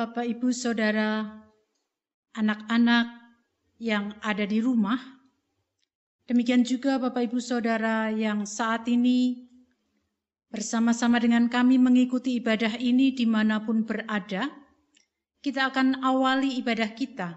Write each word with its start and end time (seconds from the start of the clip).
Bapak, 0.00 0.24
Ibu, 0.24 0.48
Saudara, 0.48 1.28
anak-anak 2.32 3.36
yang 3.76 4.16
ada 4.24 4.48
di 4.48 4.56
rumah, 4.56 4.96
demikian 6.24 6.64
juga 6.64 6.96
Bapak, 6.96 7.28
Ibu, 7.28 7.36
Saudara 7.36 8.08
yang 8.08 8.48
saat 8.48 8.88
ini 8.88 9.44
bersama-sama 10.48 11.20
dengan 11.20 11.52
kami 11.52 11.76
mengikuti 11.76 12.40
ibadah 12.40 12.80
ini 12.80 13.12
di 13.12 13.28
mana 13.28 13.60
pun 13.60 13.84
berada, 13.84 14.48
kita 15.44 15.68
akan 15.68 16.00
awali 16.00 16.56
ibadah 16.56 16.96
kita 16.96 17.36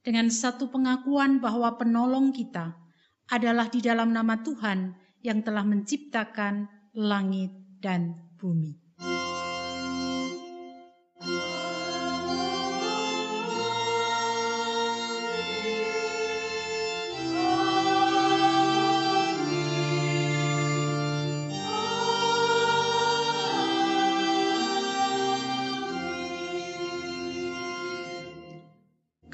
dengan 0.00 0.32
satu 0.32 0.72
pengakuan 0.72 1.44
bahwa 1.44 1.76
penolong 1.76 2.32
kita 2.32 2.72
adalah 3.28 3.68
di 3.68 3.84
dalam 3.84 4.16
nama 4.16 4.40
Tuhan 4.40 4.96
yang 5.20 5.44
telah 5.44 5.68
menciptakan 5.68 6.72
langit 6.96 7.52
dan 7.84 8.16
bumi. 8.40 8.85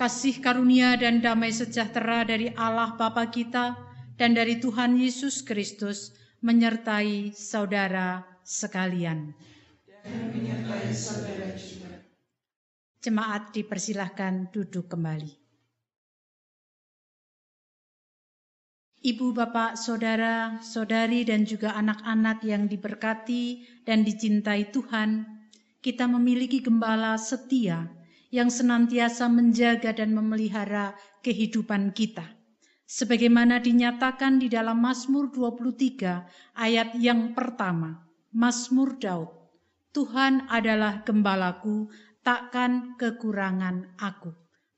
Kasih 0.02 0.42
karunia 0.42 0.98
dan 0.98 1.22
damai 1.22 1.54
sejahtera 1.54 2.26
dari 2.26 2.50
Allah 2.58 2.98
Bapa 2.98 3.22
kita 3.30 3.78
dan 4.18 4.34
dari 4.34 4.58
Tuhan 4.58 4.98
Yesus 4.98 5.46
Kristus 5.46 6.10
menyertai 6.42 7.30
saudara 7.30 8.26
sekalian. 8.42 9.30
Jemaat 12.98 13.54
dipersilahkan 13.54 14.50
duduk 14.50 14.90
kembali. 14.90 15.38
Ibu, 19.06 19.26
bapak, 19.38 19.78
saudara, 19.78 20.58
saudari, 20.66 21.22
dan 21.22 21.46
juga 21.46 21.78
anak-anak 21.78 22.42
yang 22.42 22.66
diberkati 22.66 23.62
dan 23.86 24.02
dicintai 24.02 24.66
Tuhan, 24.74 25.30
kita 25.78 26.10
memiliki 26.10 26.58
gembala 26.58 27.14
setia 27.22 28.01
yang 28.32 28.48
senantiasa 28.48 29.28
menjaga 29.28 29.92
dan 29.92 30.16
memelihara 30.16 30.96
kehidupan 31.20 31.92
kita. 31.92 32.24
Sebagaimana 32.88 33.60
dinyatakan 33.60 34.40
di 34.40 34.48
dalam 34.48 34.80
Mazmur 34.80 35.28
23 35.28 36.56
ayat 36.56 36.96
yang 36.96 37.36
pertama, 37.36 38.08
Mazmur 38.32 38.96
Daud, 38.96 39.28
Tuhan 39.92 40.48
adalah 40.48 41.04
gembalaku, 41.04 41.92
takkan 42.24 42.96
kekurangan 42.96 44.00
aku. 44.00 44.32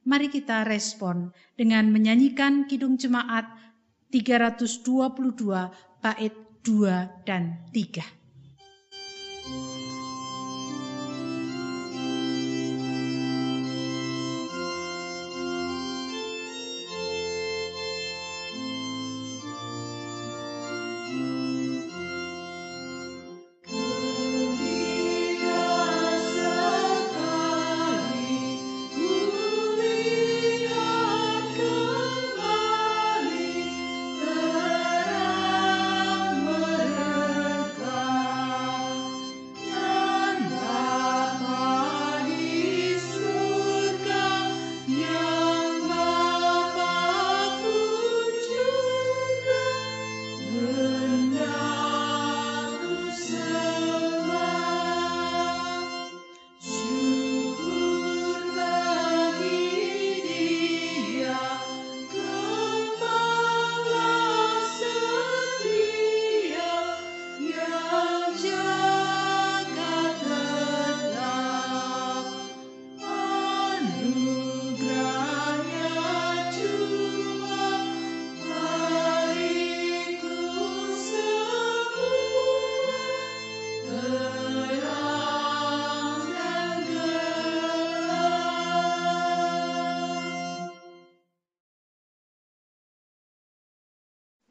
Mari 0.05 0.29
kita 0.29 0.67
respon 0.67 1.31
dengan 1.55 1.89
menyanyikan 1.95 2.67
Kidung 2.67 2.99
Jemaat 2.99 3.47
322 4.11 4.83
bait 6.03 6.35
2 6.67 7.25
dan 7.25 7.63
3. 7.71 8.24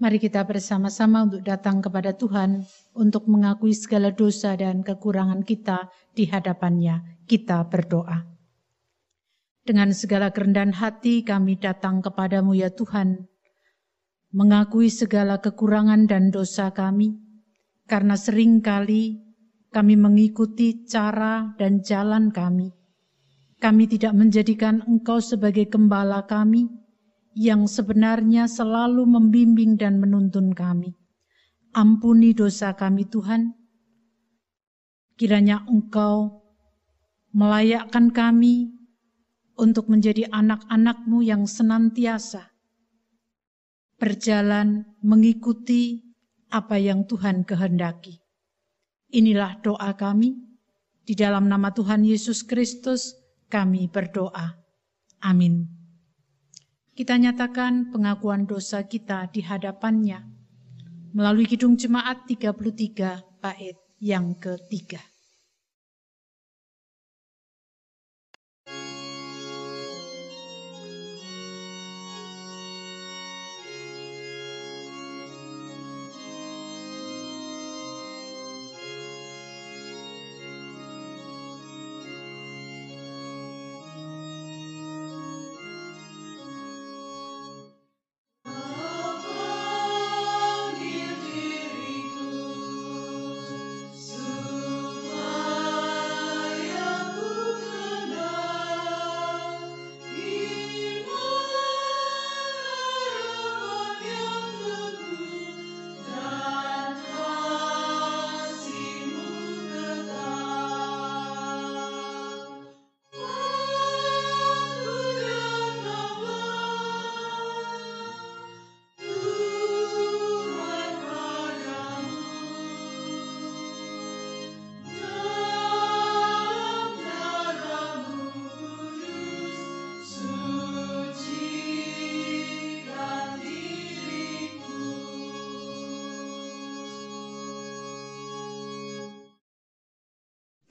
Mari 0.03 0.19
kita 0.19 0.43
bersama-sama 0.43 1.23
untuk 1.23 1.47
datang 1.47 1.79
kepada 1.79 2.11
Tuhan 2.11 2.67
untuk 2.91 3.23
mengakui 3.31 3.71
segala 3.71 4.11
dosa 4.11 4.51
dan 4.59 4.83
kekurangan 4.83 5.47
kita 5.47 5.87
di 6.11 6.27
hadapannya. 6.27 7.23
Kita 7.23 7.63
berdoa. 7.71 8.19
Dengan 9.63 9.95
segala 9.95 10.35
kerendahan 10.35 10.75
hati 10.75 11.23
kami 11.23 11.55
datang 11.55 12.03
kepadamu 12.03 12.51
ya 12.51 12.67
Tuhan, 12.67 13.31
mengakui 14.35 14.91
segala 14.91 15.39
kekurangan 15.39 16.03
dan 16.03 16.35
dosa 16.35 16.75
kami, 16.75 17.15
karena 17.87 18.19
sering 18.19 18.59
kali 18.59 19.23
kami 19.71 19.95
mengikuti 19.95 20.83
cara 20.83 21.55
dan 21.55 21.79
jalan 21.79 22.27
kami. 22.27 22.75
Kami 23.63 23.87
tidak 23.87 24.11
menjadikan 24.19 24.83
Engkau 24.83 25.23
sebagai 25.23 25.63
gembala 25.71 26.27
kami, 26.27 26.82
yang 27.33 27.65
sebenarnya 27.65 28.45
selalu 28.45 29.05
membimbing 29.05 29.77
dan 29.77 29.97
menuntun 29.97 30.53
kami. 30.53 30.93
Ampuni 31.73 32.37
dosa 32.37 32.77
kami 32.77 33.09
Tuhan. 33.09 33.53
Kiranya 35.17 35.65
Engkau 35.65 36.41
melayakkan 37.33 38.13
kami 38.13 38.73
untuk 39.57 39.89
menjadi 39.89 40.29
anak-anakmu 40.29 41.21
yang 41.25 41.45
senantiasa 41.49 42.53
berjalan 43.97 44.85
mengikuti 45.01 46.01
apa 46.49 46.77
yang 46.77 47.05
Tuhan 47.09 47.45
kehendaki. 47.45 48.21
Inilah 49.13 49.61
doa 49.61 49.93
kami. 49.93 50.37
Di 51.03 51.19
dalam 51.19 51.51
nama 51.51 51.67
Tuhan 51.75 52.07
Yesus 52.07 52.47
Kristus 52.47 53.11
kami 53.51 53.91
berdoa. 53.91 54.55
Amin 55.19 55.82
kita 56.93 57.17
nyatakan 57.17 57.89
pengakuan 57.89 58.45
dosa 58.45 58.85
kita 58.85 59.25
di 59.33 59.41
hadapannya 59.41 60.21
melalui 61.13 61.49
Kidung 61.49 61.73
Jemaat 61.73 62.29
33 62.29 63.41
bait 63.41 63.77
yang 63.97 64.37
ketiga. 64.37 65.12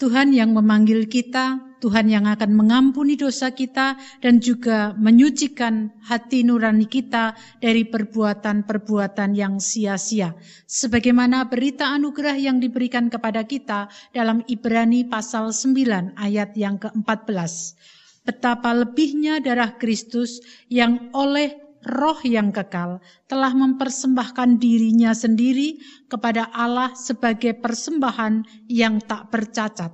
Tuhan 0.02 0.34
yang 0.34 0.50
memanggil 0.50 1.06
kita, 1.06 1.78
Tuhan 1.78 2.10
yang 2.10 2.26
akan 2.26 2.58
mengampuni 2.58 3.14
dosa 3.14 3.54
kita 3.54 3.94
dan 4.18 4.42
juga 4.42 4.98
menyucikan 4.98 5.94
hati 6.02 6.42
nurani 6.42 6.90
kita 6.90 7.38
dari 7.62 7.86
perbuatan-perbuatan 7.86 9.30
yang 9.38 9.62
sia-sia. 9.62 10.34
Sebagaimana 10.66 11.46
berita 11.46 11.94
anugerah 11.94 12.34
yang 12.34 12.58
diberikan 12.58 13.14
kepada 13.14 13.46
kita 13.46 13.86
dalam 14.10 14.42
Ibrani 14.50 15.06
pasal 15.06 15.54
9 15.54 16.18
ayat 16.18 16.50
yang 16.58 16.82
ke-14. 16.82 17.78
Betapa 18.26 18.74
lebihnya 18.74 19.38
darah 19.38 19.78
Kristus 19.78 20.42
yang 20.66 21.14
oleh 21.14 21.61
roh 21.86 22.18
yang 22.22 22.54
kekal 22.54 23.02
telah 23.26 23.52
mempersembahkan 23.54 24.62
dirinya 24.62 25.10
sendiri 25.12 25.78
kepada 26.06 26.50
Allah 26.54 26.94
sebagai 26.94 27.58
persembahan 27.58 28.66
yang 28.70 29.02
tak 29.02 29.34
bercacat, 29.34 29.90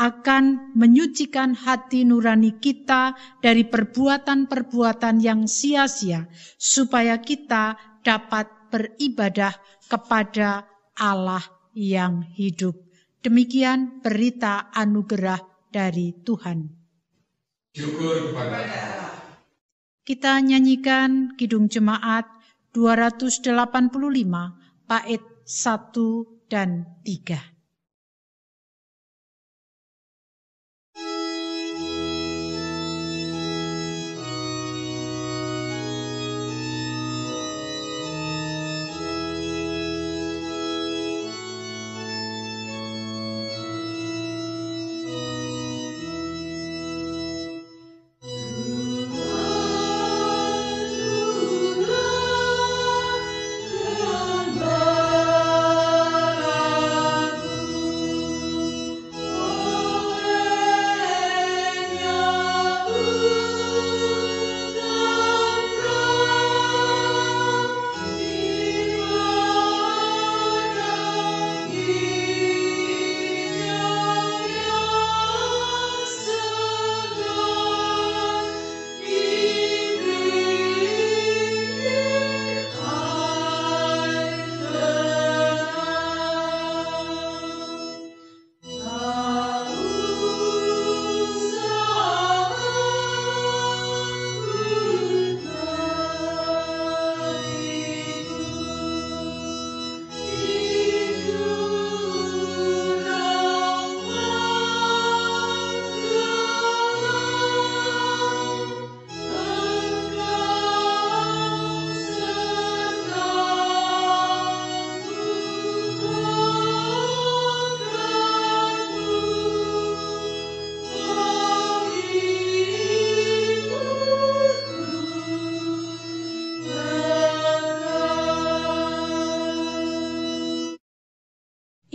akan 0.00 0.74
menyucikan 0.74 1.52
hati 1.52 2.08
nurani 2.08 2.56
kita 2.58 3.14
dari 3.44 3.68
perbuatan-perbuatan 3.68 5.20
yang 5.20 5.44
sia-sia, 5.46 6.26
supaya 6.56 7.20
kita 7.20 7.76
dapat 8.00 8.48
beribadah 8.72 9.54
kepada 9.86 10.64
Allah 10.96 11.44
yang 11.76 12.24
hidup. 12.32 12.74
Demikian 13.20 14.00
berita 14.00 14.72
anugerah 14.72 15.44
dari 15.68 16.16
Tuhan. 16.24 16.58
Syukur 17.76 18.32
kepada 18.32 18.99
kita 20.04 20.40
nyanyikan 20.40 21.36
Kidung 21.36 21.68
Jemaat 21.68 22.26
285 22.72 23.52
bait 24.88 25.22
1 25.44 26.50
dan 26.50 26.86
3. 27.04 27.59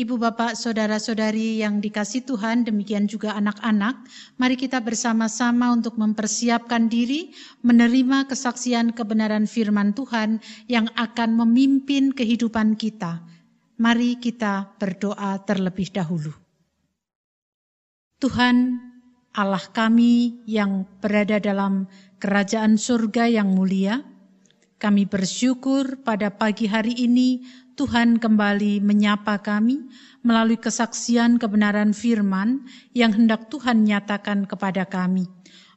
Ibu 0.05 0.21
bapak 0.21 0.53
saudara-saudari 0.53 1.65
yang 1.65 1.81
dikasih 1.81 2.29
Tuhan, 2.29 2.61
demikian 2.61 3.09
juga 3.09 3.33
anak-anak, 3.41 4.05
mari 4.37 4.53
kita 4.53 4.77
bersama-sama 4.77 5.73
untuk 5.73 5.97
mempersiapkan 5.97 6.85
diri 6.85 7.33
menerima 7.65 8.29
kesaksian 8.29 8.93
kebenaran 8.93 9.49
firman 9.49 9.97
Tuhan 9.97 10.45
yang 10.69 10.93
akan 10.93 11.41
memimpin 11.41 12.13
kehidupan 12.13 12.77
kita. 12.77 13.25
Mari 13.81 14.21
kita 14.21 14.77
berdoa 14.77 15.41
terlebih 15.41 15.89
dahulu. 15.89 16.37
Tuhan 18.21 18.77
Allah 19.33 19.65
kami 19.73 20.45
yang 20.45 20.85
berada 21.01 21.41
dalam 21.41 21.89
kerajaan 22.21 22.77
surga 22.77 23.25
yang 23.41 23.57
mulia, 23.57 24.05
kami 24.77 25.09
bersyukur 25.09 25.97
pada 26.05 26.29
pagi 26.29 26.69
hari 26.69 26.93
ini 26.93 27.41
Tuhan 27.75 28.23
kembali 28.23 28.79
menyapa 28.79 29.43
kami 29.43 29.83
melalui 30.23 30.55
kesaksian 30.55 31.35
kebenaran 31.35 31.91
firman 31.91 32.63
yang 32.95 33.11
hendak 33.11 33.51
Tuhan 33.51 33.83
nyatakan 33.83 34.47
kepada 34.47 34.87
kami. 34.87 35.27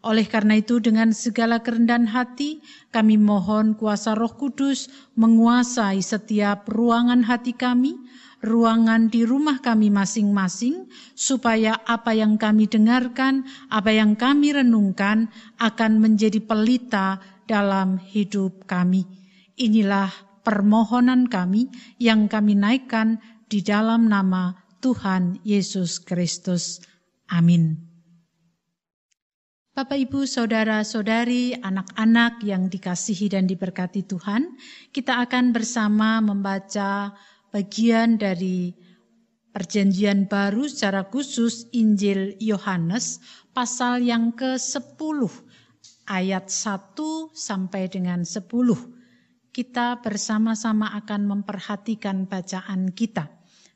Oleh 0.07 0.31
karena 0.31 0.63
itu 0.63 0.79
dengan 0.79 1.11
segala 1.11 1.59
kerendahan 1.59 2.07
hati 2.07 2.63
kami 2.95 3.19
mohon 3.19 3.75
kuasa 3.75 4.15
roh 4.15 4.31
kudus 4.31 4.87
menguasai 5.19 5.99
setiap 5.99 6.71
ruangan 6.71 7.27
hati 7.27 7.51
kami, 7.51 7.99
ruangan 8.47 9.11
di 9.11 9.27
rumah 9.27 9.59
kami 9.59 9.91
masing-masing, 9.91 10.87
supaya 11.19 11.83
apa 11.83 12.15
yang 12.15 12.39
kami 12.39 12.71
dengarkan, 12.71 13.43
apa 13.75 13.91
yang 13.91 14.15
kami 14.15 14.55
renungkan 14.55 15.35
akan 15.59 15.99
menjadi 15.99 16.39
pelita 16.47 17.19
dalam 17.51 17.99
hidup 17.99 18.71
kami. 18.71 19.03
Inilah 19.59 20.28
permohonan 20.49 21.29
kami 21.29 21.69
yang 22.01 22.25
kami 22.25 22.57
naikkan 22.57 23.21
di 23.53 23.61
dalam 23.61 24.09
nama 24.09 24.57
Tuhan 24.81 25.45
Yesus 25.45 26.01
Kristus. 26.01 26.81
Amin. 27.29 27.77
Bapak, 29.77 30.01
Ibu, 30.09 30.25
saudara-saudari, 30.25 31.53
anak-anak 31.61 32.41
yang 32.49 32.73
dikasihi 32.73 33.29
dan 33.29 33.45
diberkati 33.45 34.09
Tuhan, 34.09 34.57
kita 34.89 35.21
akan 35.29 35.53
bersama 35.53 36.25
membaca 36.25 37.13
bagian 37.53 38.17
dari 38.17 38.73
Perjanjian 39.53 40.33
Baru 40.33 40.65
secara 40.65 41.05
khusus 41.13 41.69
Injil 41.77 42.41
Yohanes 42.41 43.21
pasal 43.53 44.01
yang 44.01 44.33
ke-10 44.33 45.29
ayat 46.09 46.49
1 46.49 46.97
sampai 47.37 47.93
dengan 47.93 48.25
10 48.25 48.98
kita 49.59 49.99
bersama-sama 49.99 50.95
akan 51.03 51.35
memperhatikan 51.35 52.31
bacaan 52.31 52.95
kita. 52.95 53.27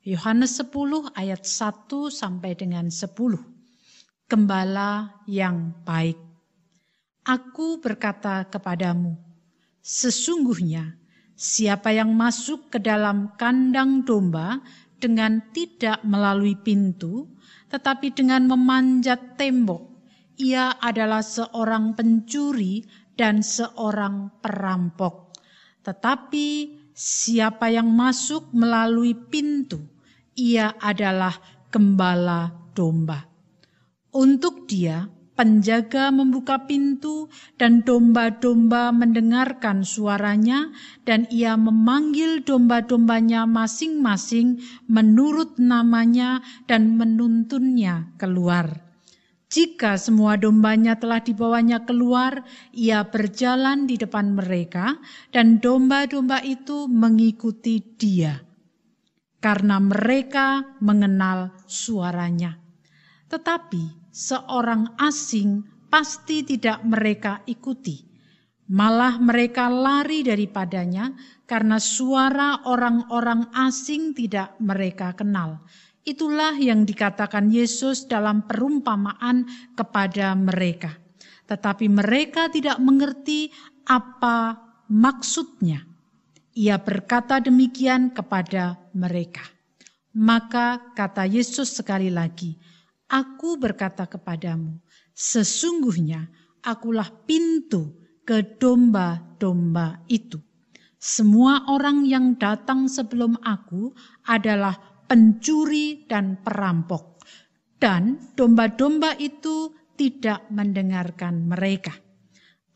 Yohanes 0.06 0.62
10 0.62 1.10
ayat 1.10 1.42
1 1.42 1.90
sampai 2.06 2.54
dengan 2.54 2.86
10. 2.86 3.10
Gembala 4.30 5.18
yang 5.26 5.74
baik. 5.82 6.14
Aku 7.26 7.82
berkata 7.82 8.46
kepadamu, 8.46 9.18
sesungguhnya 9.82 11.02
siapa 11.34 11.90
yang 11.90 12.14
masuk 12.14 12.70
ke 12.70 12.78
dalam 12.78 13.34
kandang 13.34 14.06
domba 14.06 14.62
dengan 15.02 15.50
tidak 15.50 15.98
melalui 16.06 16.54
pintu, 16.62 17.26
tetapi 17.74 18.14
dengan 18.14 18.46
memanjat 18.46 19.34
tembok, 19.34 19.82
ia 20.38 20.78
adalah 20.78 21.26
seorang 21.26 21.98
pencuri 21.98 22.86
dan 23.18 23.42
seorang 23.42 24.38
perampok. 24.38 25.31
Tetapi 25.82 26.46
siapa 26.94 27.66
yang 27.70 27.90
masuk 27.90 28.54
melalui 28.54 29.18
pintu, 29.18 29.82
ia 30.38 30.72
adalah 30.78 31.34
gembala 31.72 32.52
domba. 32.76 33.26
Untuk 34.12 34.68
dia, 34.68 35.08
penjaga 35.32 36.12
membuka 36.12 36.68
pintu, 36.68 37.32
dan 37.56 37.80
domba-domba 37.82 38.92
mendengarkan 38.92 39.82
suaranya, 39.82 40.70
dan 41.08 41.24
ia 41.32 41.56
memanggil 41.56 42.44
domba-dombanya 42.44 43.48
masing-masing 43.48 44.60
menurut 44.86 45.56
namanya 45.56 46.44
dan 46.68 47.00
menuntunnya 47.00 48.12
keluar. 48.20 48.91
Jika 49.52 50.00
semua 50.00 50.40
dombanya 50.40 50.96
telah 50.96 51.20
dibawanya 51.20 51.84
keluar, 51.84 52.40
ia 52.72 53.04
berjalan 53.04 53.84
di 53.84 54.00
depan 54.00 54.32
mereka, 54.32 54.96
dan 55.28 55.60
domba-domba 55.60 56.40
itu 56.40 56.88
mengikuti 56.88 57.84
dia, 58.00 58.40
karena 59.44 59.76
mereka 59.76 60.80
mengenal 60.80 61.52
suaranya. 61.68 62.56
Tetapi 63.28 64.08
seorang 64.08 64.96
asing 64.96 65.60
pasti 65.92 66.48
tidak 66.48 66.80
mereka 66.88 67.44
ikuti, 67.44 68.08
malah 68.72 69.20
mereka 69.20 69.68
lari 69.68 70.24
daripadanya 70.24 71.12
karena 71.44 71.76
suara 71.76 72.64
orang-orang 72.64 73.52
asing 73.52 74.16
tidak 74.16 74.56
mereka 74.64 75.12
kenal 75.12 75.60
Itulah 76.02 76.58
yang 76.58 76.82
dikatakan 76.82 77.46
Yesus 77.46 78.10
dalam 78.10 78.42
perumpamaan 78.50 79.46
kepada 79.78 80.34
mereka. 80.34 80.98
Tetapi 81.46 81.86
mereka 81.86 82.50
tidak 82.50 82.82
mengerti 82.82 83.54
apa 83.86 84.58
maksudnya. 84.90 85.86
Ia 86.58 86.82
berkata 86.82 87.38
demikian 87.38 88.10
kepada 88.10 88.76
mereka. 88.98 89.46
Maka 90.12 90.92
kata 90.92 91.24
Yesus 91.24 91.72
sekali 91.72 92.12
lagi, 92.12 92.58
Aku 93.12 93.60
berkata 93.60 94.08
kepadamu, 94.08 94.80
sesungguhnya 95.12 96.32
akulah 96.64 97.12
pintu 97.28 97.92
ke 98.24 98.56
domba-domba 98.56 100.00
itu. 100.08 100.40
Semua 100.96 101.68
orang 101.68 102.08
yang 102.08 102.40
datang 102.40 102.88
sebelum 102.88 103.36
aku 103.44 103.92
adalah 104.24 104.91
pencuri 105.12 106.08
dan 106.08 106.40
perampok. 106.40 107.20
Dan 107.76 108.32
domba-domba 108.32 109.12
itu 109.20 109.68
tidak 109.92 110.48
mendengarkan 110.48 111.44
mereka. 111.44 111.92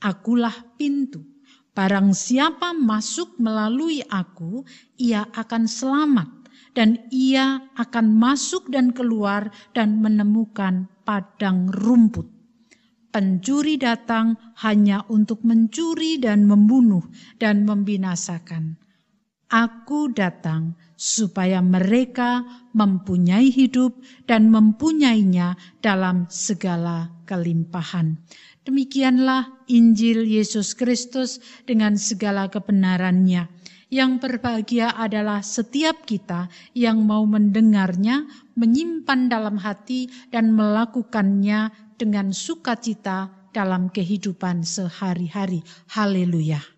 Akulah 0.04 0.76
pintu. 0.76 1.24
Barang 1.72 2.12
siapa 2.12 2.76
masuk 2.76 3.40
melalui 3.40 4.04
aku, 4.04 4.68
ia 5.00 5.24
akan 5.32 5.64
selamat. 5.64 6.28
Dan 6.76 7.08
ia 7.08 7.72
akan 7.72 8.12
masuk 8.12 8.68
dan 8.68 8.92
keluar 8.92 9.48
dan 9.72 10.04
menemukan 10.04 10.92
padang 11.08 11.72
rumput. 11.72 12.28
Pencuri 13.08 13.80
datang 13.80 14.36
hanya 14.60 15.08
untuk 15.08 15.40
mencuri 15.40 16.20
dan 16.20 16.44
membunuh 16.44 17.08
dan 17.40 17.64
membinasakan. 17.64 18.76
Aku 19.48 20.12
datang 20.12 20.76
supaya 20.96 21.60
mereka 21.60 22.42
mempunyai 22.72 23.52
hidup 23.52 24.00
dan 24.24 24.48
mempunyainya 24.48 25.54
dalam 25.84 26.24
segala 26.32 27.12
kelimpahan. 27.28 28.16
Demikianlah 28.66 29.62
Injil 29.70 30.26
Yesus 30.26 30.74
Kristus 30.74 31.38
dengan 31.68 31.94
segala 31.94 32.50
kebenarannya. 32.50 33.46
Yang 33.86 34.12
berbahagia 34.18 34.98
adalah 34.98 35.46
setiap 35.46 36.02
kita 36.02 36.50
yang 36.74 37.06
mau 37.06 37.22
mendengarnya, 37.22 38.26
menyimpan 38.58 39.30
dalam 39.30 39.62
hati, 39.62 40.10
dan 40.34 40.50
melakukannya 40.58 41.70
dengan 41.94 42.34
sukacita 42.34 43.30
dalam 43.54 43.86
kehidupan 43.94 44.66
sehari-hari. 44.66 45.62
Haleluya! 45.94 46.75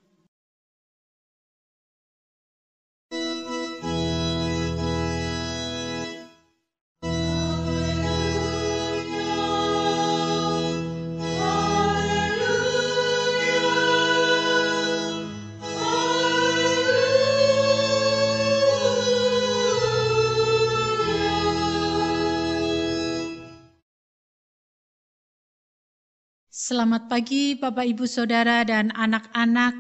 Selamat 26.69 27.09
pagi 27.09 27.57
Bapak 27.57 27.81
Ibu 27.81 28.05
Saudara 28.05 28.61
dan 28.61 28.93
anak-anak. 28.93 29.73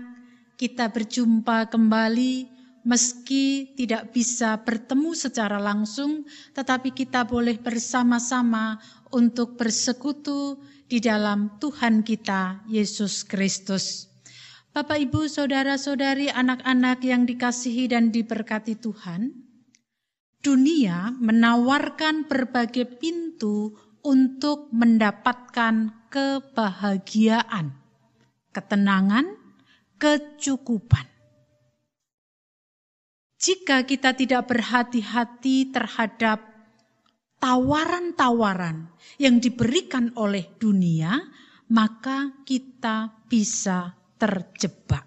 Kita 0.56 0.88
berjumpa 0.88 1.68
kembali 1.68 2.48
meski 2.88 3.76
tidak 3.76 4.16
bisa 4.16 4.56
bertemu 4.64 5.12
secara 5.12 5.60
langsung, 5.60 6.24
tetapi 6.56 6.96
kita 6.96 7.28
boleh 7.28 7.60
bersama-sama 7.60 8.80
untuk 9.12 9.60
bersekutu 9.60 10.64
di 10.88 10.96
dalam 10.96 11.60
Tuhan 11.60 12.00
kita 12.00 12.64
Yesus 12.72 13.20
Kristus. 13.20 14.08
Bapak 14.72 14.96
Ibu 14.96 15.28
Saudara-saudari 15.28 16.32
anak-anak 16.32 17.04
yang 17.04 17.28
dikasihi 17.28 17.92
dan 17.92 18.08
diberkati 18.08 18.80
Tuhan, 18.80 19.36
dunia 20.40 21.12
menawarkan 21.20 22.24
berbagai 22.24 22.96
pintu 22.96 23.76
untuk 24.00 24.72
mendapatkan 24.72 25.97
kebahagiaan, 26.08 27.72
ketenangan, 28.52 29.38
kecukupan. 30.00 31.06
Jika 33.38 33.86
kita 33.86 34.18
tidak 34.18 34.50
berhati-hati 34.50 35.70
terhadap 35.70 36.42
tawaran-tawaran 37.38 38.90
yang 39.22 39.38
diberikan 39.38 40.10
oleh 40.18 40.50
dunia, 40.58 41.22
maka 41.70 42.34
kita 42.42 43.14
bisa 43.30 43.94
terjebak. 44.18 45.06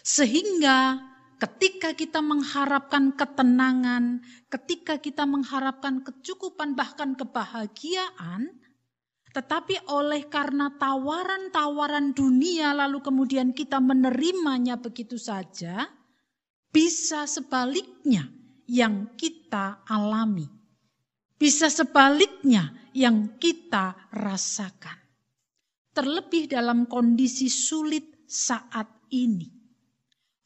Sehingga 0.00 0.98
ketika 1.36 1.92
kita 1.92 2.24
mengharapkan 2.24 3.12
ketenangan, 3.12 4.24
ketika 4.48 4.96
kita 4.96 5.28
mengharapkan 5.28 6.00
kecukupan, 6.00 6.72
bahkan 6.72 7.12
kebahagiaan, 7.12 8.61
tetapi 9.32 9.88
oleh 9.88 10.28
karena 10.28 10.68
tawaran-tawaran 10.76 12.12
dunia 12.12 12.76
lalu 12.76 13.00
kemudian 13.00 13.56
kita 13.56 13.80
menerimanya 13.80 14.76
begitu 14.76 15.16
saja, 15.16 15.88
bisa 16.68 17.24
sebaliknya 17.24 18.28
yang 18.68 19.16
kita 19.16 19.80
alami. 19.88 20.44
Bisa 21.40 21.72
sebaliknya 21.72 22.76
yang 22.92 23.40
kita 23.40 24.12
rasakan. 24.12 25.00
Terlebih 25.96 26.52
dalam 26.52 26.84
kondisi 26.84 27.48
sulit 27.48 28.28
saat 28.28 28.88
ini. 29.16 29.48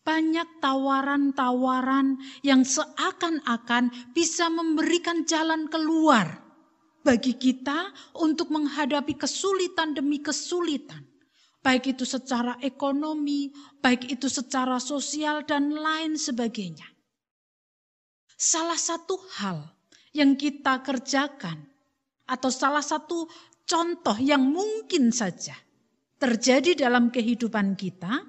Banyak 0.06 0.62
tawaran-tawaran 0.62 2.22
yang 2.46 2.62
seakan-akan 2.62 4.14
bisa 4.14 4.46
memberikan 4.46 5.26
jalan 5.26 5.66
keluar 5.66 6.45
bagi 7.06 7.38
kita 7.38 7.94
untuk 8.18 8.50
menghadapi 8.50 9.14
kesulitan 9.14 9.94
demi 9.94 10.18
kesulitan. 10.18 11.06
Baik 11.62 11.94
itu 11.94 12.02
secara 12.02 12.58
ekonomi, 12.58 13.54
baik 13.78 14.10
itu 14.10 14.26
secara 14.26 14.82
sosial 14.82 15.46
dan 15.46 15.70
lain 15.70 16.18
sebagainya. 16.18 16.86
Salah 18.34 18.78
satu 18.78 19.14
hal 19.38 19.62
yang 20.10 20.34
kita 20.34 20.82
kerjakan 20.82 21.62
atau 22.26 22.50
salah 22.50 22.82
satu 22.82 23.30
contoh 23.62 24.18
yang 24.18 24.42
mungkin 24.42 25.14
saja 25.14 25.54
terjadi 26.18 26.86
dalam 26.86 27.14
kehidupan 27.14 27.78
kita 27.78 28.22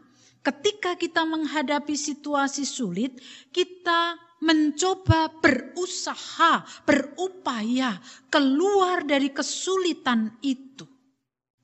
ketika 0.47 0.95
kita 0.95 1.27
menghadapi 1.27 1.91
situasi 1.91 2.63
sulit, 2.63 3.19
kita 3.51 4.15
mencoba 4.41 5.33
berusaha, 5.41 6.63
berupaya 6.85 7.97
keluar 8.29 9.03
dari 9.03 9.33
kesulitan 9.33 10.37
itu. 10.45 10.85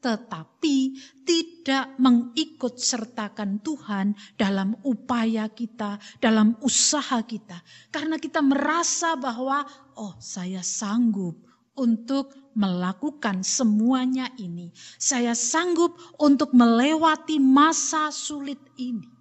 Tetapi 0.04 0.78
tidak 1.24 1.96
mengikut 1.96 2.76
sertakan 2.76 3.64
Tuhan 3.64 4.12
dalam 4.36 4.76
upaya 4.84 5.48
kita, 5.48 5.96
dalam 6.20 6.60
usaha 6.60 7.24
kita. 7.24 7.64
Karena 7.88 8.20
kita 8.20 8.44
merasa 8.44 9.16
bahwa, 9.16 9.64
oh 9.96 10.20
saya 10.20 10.60
sanggup 10.60 11.40
untuk 11.80 12.36
melakukan 12.52 13.48
semuanya 13.48 14.28
ini. 14.36 14.76
Saya 15.00 15.32
sanggup 15.40 15.96
untuk 16.20 16.52
melewati 16.52 17.40
masa 17.40 18.12
sulit 18.12 18.60
ini. 18.76 19.13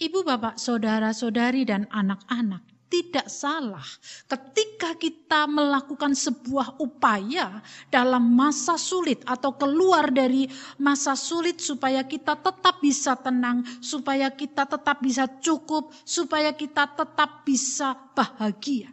Ibu, 0.00 0.24
bapak, 0.24 0.56
saudara, 0.56 1.12
saudari, 1.12 1.68
dan 1.68 1.84
anak-anak, 1.92 2.64
tidak 2.88 3.28
salah 3.28 3.84
ketika 4.26 4.96
kita 4.98 5.46
melakukan 5.46 6.16
sebuah 6.16 6.80
upaya 6.82 7.62
dalam 7.92 8.32
masa 8.32 8.74
sulit 8.80 9.20
atau 9.28 9.54
keluar 9.54 10.10
dari 10.10 10.48
masa 10.80 11.14
sulit 11.14 11.60
supaya 11.60 12.00
kita 12.02 12.34
tetap 12.40 12.80
bisa 12.80 13.14
tenang, 13.20 13.60
supaya 13.78 14.32
kita 14.32 14.66
tetap 14.66 15.04
bisa 15.04 15.28
cukup, 15.38 15.94
supaya 16.02 16.50
kita 16.56 16.96
tetap 16.96 17.44
bisa 17.44 17.92
bahagia. 18.16 18.88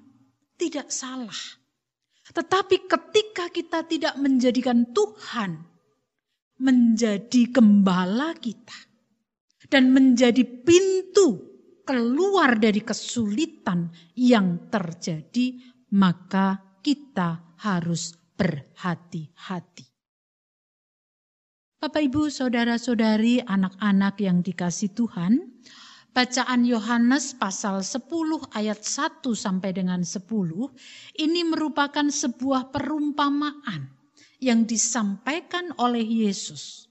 Tidak 0.60 0.92
salah. 0.92 1.40
Tetapi 2.36 2.86
ketika 2.86 3.48
kita 3.50 3.88
tidak 3.88 4.14
menjadikan 4.20 4.92
Tuhan 4.92 5.64
menjadi 6.60 7.48
gembala 7.50 8.36
kita 8.36 8.87
dan 9.68 9.92
menjadi 9.92 10.44
pintu 10.44 11.48
keluar 11.88 12.60
dari 12.60 12.84
kesulitan 12.84 13.88
yang 14.16 14.68
terjadi, 14.68 15.56
maka 15.96 16.60
kita 16.84 17.56
harus 17.64 18.12
berhati-hati. 18.36 19.88
Bapak, 21.78 22.04
ibu, 22.04 22.28
saudara-saudari, 22.28 23.40
anak-anak 23.46 24.18
yang 24.20 24.42
dikasih 24.42 24.92
Tuhan, 24.98 25.62
bacaan 26.12 26.66
Yohanes 26.66 27.38
pasal 27.38 27.86
10 27.86 28.10
ayat 28.58 28.82
1 28.82 29.22
sampai 29.38 29.78
dengan 29.78 30.02
10 30.02 30.26
ini 31.22 31.42
merupakan 31.46 32.10
sebuah 32.10 32.74
perumpamaan 32.74 33.94
yang 34.42 34.66
disampaikan 34.66 35.70
oleh 35.78 36.02
Yesus 36.02 36.87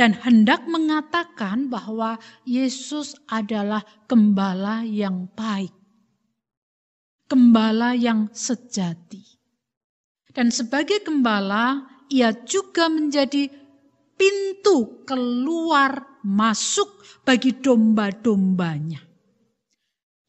dan 0.00 0.16
hendak 0.16 0.64
mengatakan 0.64 1.68
bahwa 1.68 2.16
Yesus 2.48 3.12
adalah 3.28 3.84
gembala 4.08 4.80
yang 4.80 5.28
baik, 5.36 5.76
gembala 7.28 7.92
yang 7.92 8.32
sejati. 8.32 9.20
Dan 10.32 10.48
sebagai 10.48 11.04
gembala, 11.04 11.84
ia 12.08 12.32
juga 12.32 12.88
menjadi 12.88 13.52
pintu 14.16 15.04
keluar 15.04 16.16
masuk 16.24 17.04
bagi 17.20 17.60
domba-dombanya. 17.60 19.04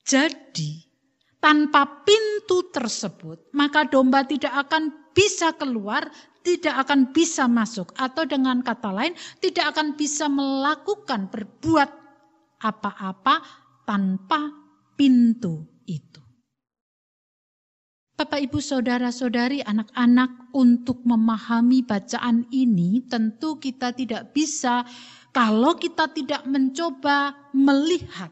Jadi, 0.03 0.83
tanpa 1.39 2.03
pintu 2.03 2.67
tersebut, 2.75 3.55
maka 3.55 3.87
domba 3.87 4.27
tidak 4.27 4.67
akan 4.67 5.15
bisa 5.15 5.55
keluar 5.55 6.11
tidak 6.41 6.85
akan 6.87 7.13
bisa 7.13 7.45
masuk 7.45 7.93
atau 7.97 8.25
dengan 8.25 8.65
kata 8.65 8.89
lain 8.89 9.13
tidak 9.41 9.77
akan 9.77 9.93
bisa 9.97 10.25
melakukan 10.25 11.29
berbuat 11.29 11.89
apa-apa 12.61 13.41
tanpa 13.85 14.53
pintu 14.93 15.65
itu. 15.89 16.21
Bapak, 18.21 18.37
Ibu, 18.37 18.61
saudara-saudari, 18.61 19.65
anak-anak, 19.65 20.53
untuk 20.53 21.01
memahami 21.07 21.81
bacaan 21.81 22.45
ini, 22.51 23.01
tentu 23.07 23.57
kita 23.57 23.95
tidak 23.95 24.35
bisa 24.35 24.83
kalau 25.31 25.79
kita 25.79 26.11
tidak 26.11 26.43
mencoba 26.43 27.33
melihat 27.55 28.29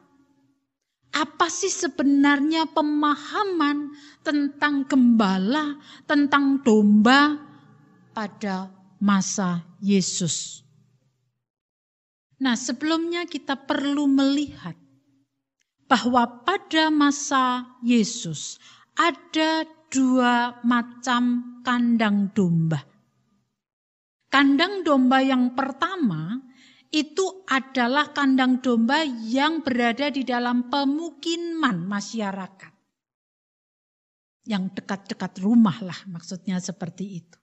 apa 1.09 1.49
sih 1.49 1.73
sebenarnya 1.73 2.69
pemahaman 2.69 3.89
tentang 4.21 4.85
gembala, 4.85 5.79
tentang 6.05 6.61
domba, 6.61 7.48
pada 8.19 8.67
masa 8.99 9.63
Yesus. 9.79 10.59
Nah, 12.43 12.59
sebelumnya 12.59 13.23
kita 13.23 13.55
perlu 13.55 14.11
melihat 14.11 14.75
bahwa 15.87 16.43
pada 16.43 16.91
masa 16.91 17.63
Yesus 17.79 18.59
ada 18.99 19.63
dua 19.87 20.59
macam 20.67 21.63
kandang 21.63 22.35
domba. 22.35 22.83
Kandang 24.27 24.83
domba 24.83 25.23
yang 25.23 25.55
pertama 25.55 26.43
itu 26.91 27.47
adalah 27.47 28.11
kandang 28.11 28.59
domba 28.59 28.99
yang 29.07 29.63
berada 29.63 30.11
di 30.11 30.27
dalam 30.27 30.67
pemukiman 30.67 31.87
masyarakat. 31.87 32.73
Yang 34.43 34.63
dekat-dekat 34.75 35.39
rumah 35.39 35.79
lah 35.79 36.03
maksudnya 36.11 36.59
seperti 36.59 37.23
itu. 37.23 37.38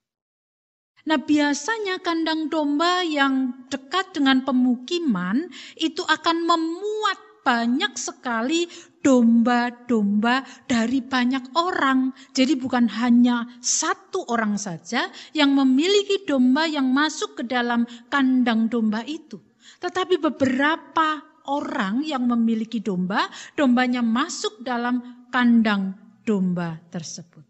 Nah, 1.06 1.22
biasanya 1.22 2.02
kandang 2.02 2.50
domba 2.50 3.06
yang 3.06 3.66
dekat 3.70 4.10
dengan 4.10 4.42
pemukiman 4.42 5.46
itu 5.78 6.02
akan 6.02 6.42
memuat 6.42 7.18
banyak 7.46 7.94
sekali 7.94 8.66
domba-domba 9.06 10.42
dari 10.66 10.98
banyak 10.98 11.54
orang. 11.54 12.10
Jadi 12.34 12.58
bukan 12.58 12.90
hanya 12.90 13.46
satu 13.62 14.26
orang 14.34 14.58
saja 14.58 15.06
yang 15.30 15.54
memiliki 15.54 16.26
domba 16.26 16.66
yang 16.66 16.90
masuk 16.90 17.38
ke 17.38 17.42
dalam 17.46 17.86
kandang 18.10 18.66
domba 18.66 19.06
itu. 19.06 19.38
Tetapi 19.78 20.18
beberapa 20.18 21.22
orang 21.46 22.02
yang 22.02 22.26
memiliki 22.26 22.82
domba, 22.82 23.30
dombanya 23.54 24.02
masuk 24.02 24.66
dalam 24.66 25.26
kandang 25.30 25.94
domba 26.26 26.82
tersebut. 26.90 27.46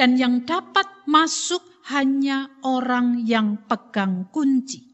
Dan 0.00 0.16
yang 0.16 0.48
dapat 0.48 0.86
masuk 1.04 1.69
hanya 1.90 2.62
orang 2.62 3.26
yang 3.26 3.66
pegang 3.66 4.30
kunci. 4.30 4.90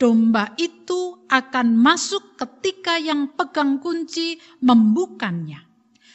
Domba 0.00 0.56
itu 0.56 1.28
akan 1.28 1.76
masuk 1.76 2.40
ketika 2.40 2.96
yang 2.96 3.36
pegang 3.36 3.76
kunci 3.84 4.40
membukanya. 4.64 5.60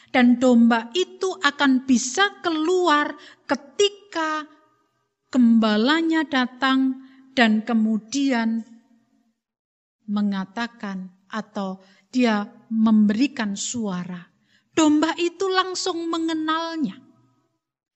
Dan 0.10 0.42
domba 0.42 0.90
itu 0.96 1.38
akan 1.38 1.86
bisa 1.86 2.42
keluar 2.42 3.14
ketika 3.46 4.48
gembalanya 5.30 6.24
datang 6.26 7.04
dan 7.36 7.62
kemudian 7.68 8.64
mengatakan 10.08 11.12
atau 11.30 11.84
dia 12.10 12.48
memberikan 12.72 13.60
suara. 13.60 14.24
Domba 14.72 15.14
itu 15.20 15.46
langsung 15.52 16.10
mengenalnya. 16.10 17.05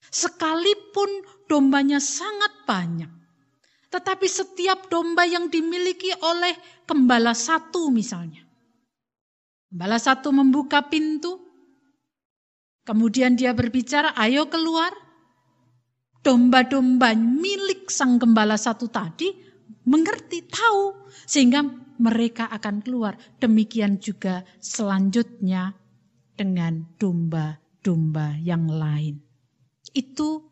Sekalipun 0.09 1.09
dombanya 1.45 2.01
sangat 2.01 2.65
banyak. 2.65 3.09
Tetapi 3.89 4.27
setiap 4.29 4.85
domba 4.89 5.25
yang 5.25 5.49
dimiliki 5.49 6.13
oleh 6.21 6.53
gembala 6.85 7.33
satu 7.33 7.89
misalnya. 7.89 8.45
Gembala 9.69 9.97
satu 9.97 10.29
membuka 10.29 10.85
pintu. 10.85 11.41
Kemudian 12.85 13.37
dia 13.37 13.53
berbicara, 13.53 14.17
ayo 14.17 14.49
keluar. 14.49 14.93
Domba-domba 16.21 17.13
milik 17.15 17.89
sang 17.89 18.17
gembala 18.17 18.57
satu 18.57 18.89
tadi 18.89 19.29
mengerti, 19.85 20.45
tahu. 20.45 21.09
Sehingga 21.25 21.65
mereka 22.01 22.49
akan 22.49 22.81
keluar. 22.85 23.17
Demikian 23.41 23.97
juga 24.01 24.45
selanjutnya 24.61 25.73
dengan 26.33 26.85
domba-domba 26.97 28.37
yang 28.41 28.69
lain. 28.69 29.28
Itu 29.93 30.49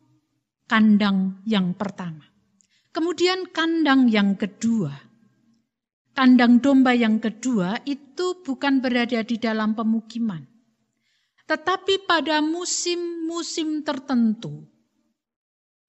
kandang 0.68 1.40
yang 1.48 1.72
pertama. 1.72 2.28
Kemudian 2.92 3.48
kandang 3.50 4.12
yang 4.12 4.36
kedua. 4.36 4.92
Kandang 6.12 6.58
domba 6.58 6.92
yang 6.92 7.22
kedua 7.22 7.78
itu 7.86 8.44
bukan 8.44 8.84
berada 8.84 9.24
di 9.24 9.38
dalam 9.38 9.72
pemukiman. 9.72 10.42
Tetapi 11.48 12.04
pada 12.04 12.44
musim-musim 12.44 13.80
tertentu, 13.86 14.66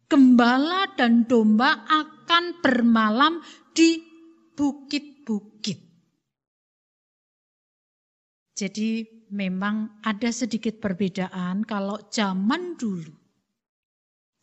gembala 0.07 0.87
dan 0.95 1.25
domba 1.27 1.83
akan 1.89 2.63
bermalam 2.63 3.43
di 3.75 3.99
bukit-bukit. 4.55 5.81
Jadi 8.55 9.03
memang 9.33 9.99
ada 10.05 10.29
sedikit 10.31 10.79
perbedaan 10.79 11.65
kalau 11.67 11.99
zaman 12.07 12.77
dulu 12.79 13.18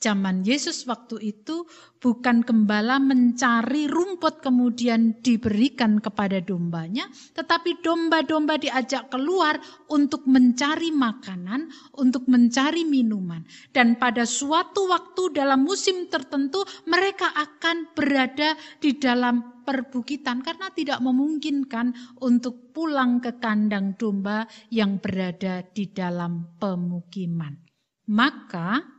Zaman 0.07 0.47
Yesus 0.47 0.87
waktu 0.87 1.19
itu 1.35 1.67
bukan 1.99 2.47
gembala 2.47 3.03
mencari 3.03 3.91
rumput 3.91 4.39
kemudian 4.39 5.19
diberikan 5.19 5.99
kepada 5.99 6.39
dombanya, 6.39 7.11
tetapi 7.35 7.83
domba-domba 7.83 8.55
diajak 8.55 9.11
keluar 9.11 9.59
untuk 9.91 10.23
mencari 10.31 10.95
makanan, 10.95 11.67
untuk 11.99 12.31
mencari 12.31 12.87
minuman. 12.87 13.43
Dan 13.75 13.99
pada 13.99 14.23
suatu 14.23 14.87
waktu 14.87 15.35
dalam 15.35 15.67
musim 15.67 16.07
tertentu 16.07 16.63
mereka 16.87 17.35
akan 17.35 17.91
berada 17.91 18.55
di 18.79 18.95
dalam 19.03 19.67
perbukitan 19.67 20.39
karena 20.39 20.71
tidak 20.71 21.03
memungkinkan 21.03 22.23
untuk 22.23 22.71
pulang 22.71 23.19
ke 23.19 23.43
kandang 23.43 23.99
domba 23.99 24.47
yang 24.71 25.03
berada 25.03 25.67
di 25.67 25.91
dalam 25.91 26.55
pemukiman. 26.63 27.59
Maka 28.07 28.96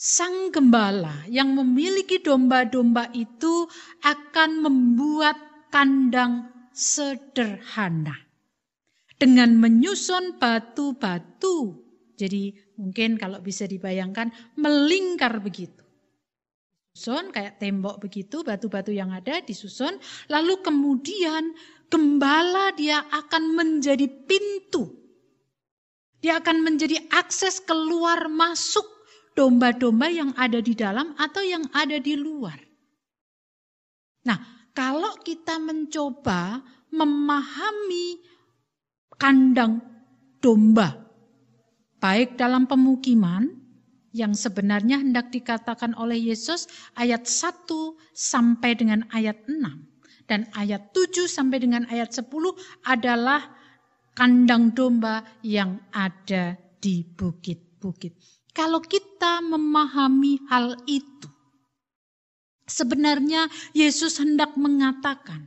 sang 0.00 0.48
gembala 0.48 1.28
yang 1.28 1.52
memiliki 1.52 2.24
domba-domba 2.24 3.12
itu 3.12 3.68
akan 4.00 4.64
membuat 4.64 5.36
kandang 5.68 6.48
sederhana. 6.72 8.16
dengan 9.20 9.52
menyusun 9.60 10.40
batu-batu. 10.40 11.76
Jadi 12.16 12.56
mungkin 12.80 13.20
kalau 13.20 13.44
bisa 13.44 13.68
dibayangkan 13.68 14.32
melingkar 14.56 15.44
begitu. 15.44 15.84
Susun 16.96 17.28
kayak 17.28 17.60
tembok 17.60 18.00
begitu, 18.00 18.40
batu-batu 18.40 18.96
yang 18.96 19.12
ada 19.12 19.44
disusun. 19.44 20.00
Lalu 20.32 20.64
kemudian 20.64 21.52
gembala 21.92 22.72
dia 22.72 23.04
akan 23.12 23.52
menjadi 23.52 24.08
pintu. 24.08 24.88
Dia 26.24 26.40
akan 26.40 26.64
menjadi 26.64 26.96
akses 27.12 27.60
keluar 27.60 28.24
masuk 28.32 28.99
domba-domba 29.34 30.10
yang 30.10 30.30
ada 30.34 30.58
di 30.58 30.74
dalam 30.74 31.14
atau 31.16 31.42
yang 31.44 31.64
ada 31.72 31.96
di 31.98 32.14
luar. 32.18 32.58
Nah, 34.26 34.38
kalau 34.74 35.16
kita 35.22 35.56
mencoba 35.58 36.60
memahami 36.92 38.20
kandang 39.16 39.80
domba, 40.42 40.96
baik 42.02 42.36
dalam 42.36 42.66
pemukiman 42.66 43.60
yang 44.10 44.34
sebenarnya 44.34 44.98
hendak 44.98 45.30
dikatakan 45.30 45.94
oleh 45.94 46.18
Yesus 46.18 46.66
ayat 46.98 47.30
1 47.30 47.66
sampai 48.10 48.74
dengan 48.74 49.06
ayat 49.14 49.38
6 49.46 50.26
dan 50.26 50.46
ayat 50.54 50.90
7 50.94 51.30
sampai 51.30 51.62
dengan 51.62 51.86
ayat 51.90 52.10
10 52.10 52.26
adalah 52.86 53.50
kandang 54.18 54.74
domba 54.74 55.22
yang 55.46 55.78
ada 55.94 56.58
di 56.82 57.06
bukit-bukit. 57.06 58.39
Kalau 58.50 58.82
kita 58.82 59.38
memahami 59.42 60.42
hal 60.50 60.74
itu, 60.90 61.28
sebenarnya 62.66 63.46
Yesus 63.74 64.18
hendak 64.18 64.58
mengatakan 64.58 65.46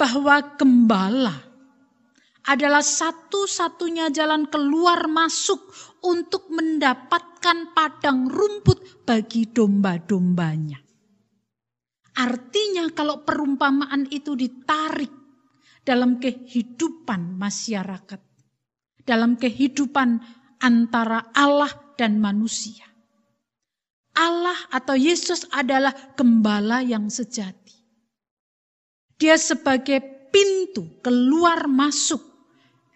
bahwa 0.00 0.56
gembala 0.56 1.36
adalah 2.44 2.84
satu-satunya 2.84 4.12
jalan 4.12 4.44
keluar 4.52 5.08
masuk 5.08 5.64
untuk 6.04 6.52
mendapatkan 6.52 7.72
padang 7.72 8.28
rumput 8.28 9.04
bagi 9.08 9.48
domba-dombanya. 9.48 10.76
Artinya 12.14 12.84
kalau 12.92 13.24
perumpamaan 13.26 14.06
itu 14.12 14.36
ditarik 14.36 15.10
dalam 15.82 16.20
kehidupan 16.20 17.34
masyarakat, 17.34 18.20
dalam 19.02 19.34
kehidupan 19.40 20.20
antara 20.60 21.30
Allah 21.34 21.70
dan 21.98 22.18
manusia. 22.18 22.84
Allah 24.14 24.56
atau 24.70 24.94
Yesus 24.94 25.46
adalah 25.50 25.90
gembala 26.14 26.82
yang 26.86 27.10
sejati. 27.10 27.74
Dia 29.18 29.34
sebagai 29.34 30.30
pintu 30.30 31.02
keluar 31.02 31.66
masuk 31.66 32.22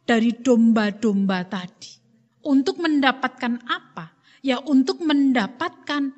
dari 0.07 0.35
domba-domba 0.35 1.43
tadi. 1.47 1.99
Untuk 2.47 2.79
mendapatkan 2.79 3.67
apa? 3.67 4.15
Ya 4.41 4.63
untuk 4.63 5.03
mendapatkan 5.03 6.15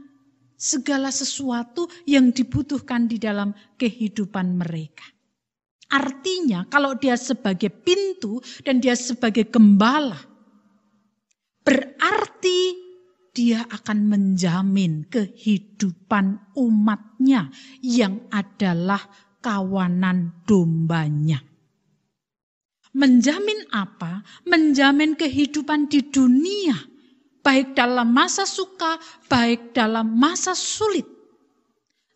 segala 0.61 1.09
sesuatu 1.09 1.89
yang 2.05 2.37
dibutuhkan 2.37 3.09
di 3.09 3.17
dalam 3.17 3.57
kehidupan 3.81 4.61
mereka. 4.61 5.09
Artinya 5.91 6.69
kalau 6.71 6.95
dia 6.95 7.17
sebagai 7.17 7.73
pintu 7.73 8.39
dan 8.63 8.79
dia 8.79 8.95
sebagai 8.95 9.49
gembala, 9.49 10.21
berarti 11.71 12.75
dia 13.31 13.63
akan 13.63 14.11
menjamin 14.11 15.07
kehidupan 15.07 16.59
umatnya 16.59 17.55
yang 17.79 18.27
adalah 18.35 19.07
kawanan 19.39 20.43
dombanya. 20.51 21.39
Menjamin 22.91 23.71
apa? 23.71 24.27
Menjamin 24.51 25.15
kehidupan 25.15 25.87
di 25.87 26.11
dunia 26.11 26.91
baik 27.41 27.73
dalam 27.79 28.13
masa 28.13 28.45
suka, 28.45 29.01
baik 29.31 29.73
dalam 29.73 30.17
masa 30.17 30.53
sulit. 30.53 31.09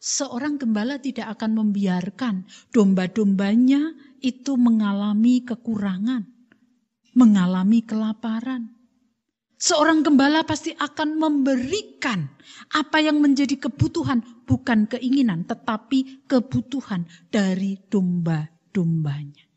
Seorang 0.04 0.60
gembala 0.60 1.00
tidak 1.00 1.32
akan 1.40 1.64
membiarkan 1.64 2.44
domba-dombanya 2.68 3.96
itu 4.20 4.52
mengalami 4.60 5.40
kekurangan, 5.46 6.28
mengalami 7.16 7.80
kelaparan. 7.80 8.73
Seorang 9.64 10.04
gembala 10.04 10.44
pasti 10.44 10.76
akan 10.76 11.16
memberikan 11.16 12.28
apa 12.76 13.00
yang 13.00 13.16
menjadi 13.16 13.56
kebutuhan, 13.56 14.20
bukan 14.44 14.84
keinginan, 14.84 15.48
tetapi 15.48 16.28
kebutuhan 16.28 17.08
dari 17.32 17.80
domba-dombanya. 17.88 19.48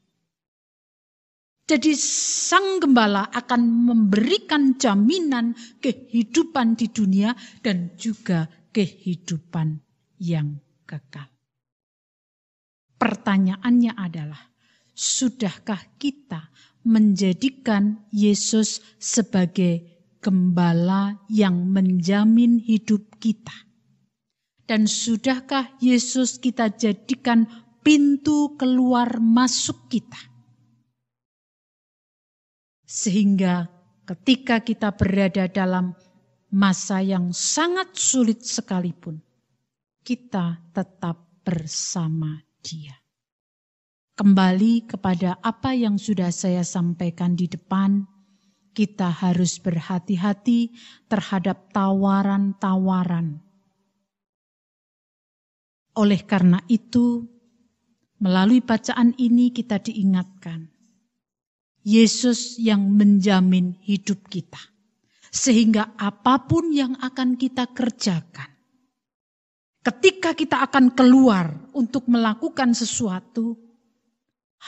Jadi 1.68 1.92
sang 2.00 2.80
gembala 2.80 3.28
akan 3.28 3.68
memberikan 3.68 4.80
jaminan 4.80 5.52
kehidupan 5.84 6.80
di 6.80 6.88
dunia 6.88 7.36
dan 7.60 7.92
juga 8.00 8.48
kehidupan 8.72 9.76
yang 10.24 10.56
kekal. 10.88 11.28
Pertanyaannya 12.96 13.92
adalah, 13.92 14.40
sudahkah 14.96 16.00
kita 16.00 16.48
menjadikan 16.88 18.08
Yesus 18.16 18.80
sebagai 18.96 19.97
gembala 20.20 21.22
yang 21.32 21.70
menjamin 21.70 22.62
hidup 22.62 23.18
kita? 23.22 23.54
Dan 24.68 24.84
sudahkah 24.84 25.80
Yesus 25.80 26.44
kita 26.44 26.76
jadikan 26.76 27.48
pintu 27.86 28.60
keluar 28.60 29.24
masuk 29.24 29.88
kita? 29.88 30.20
Sehingga 32.84 33.68
ketika 34.04 34.64
kita 34.64 34.96
berada 34.96 35.48
dalam 35.48 35.96
masa 36.52 37.04
yang 37.04 37.32
sangat 37.36 37.96
sulit 37.96 38.44
sekalipun, 38.44 39.20
kita 40.04 40.72
tetap 40.72 41.44
bersama 41.44 42.40
Dia. 42.64 42.96
Kembali 44.18 44.88
kepada 44.88 45.38
apa 45.44 45.78
yang 45.78 46.00
sudah 46.00 46.34
saya 46.34 46.64
sampaikan 46.66 47.38
di 47.38 47.46
depan, 47.46 48.17
kita 48.78 49.10
harus 49.10 49.58
berhati-hati 49.58 50.70
terhadap 51.10 51.74
tawaran-tawaran. 51.74 53.42
Oleh 55.98 56.22
karena 56.22 56.62
itu, 56.70 57.26
melalui 58.22 58.62
bacaan 58.62 59.18
ini 59.18 59.50
kita 59.50 59.82
diingatkan 59.82 60.70
Yesus 61.82 62.62
yang 62.62 62.86
menjamin 62.94 63.82
hidup 63.82 64.30
kita. 64.30 64.62
Sehingga 65.34 65.98
apa 65.98 66.46
pun 66.46 66.70
yang 66.70 66.94
akan 67.02 67.34
kita 67.34 67.74
kerjakan, 67.74 68.54
ketika 69.82 70.38
kita 70.38 70.62
akan 70.70 70.94
keluar 70.94 71.50
untuk 71.74 72.06
melakukan 72.06 72.78
sesuatu, 72.78 73.58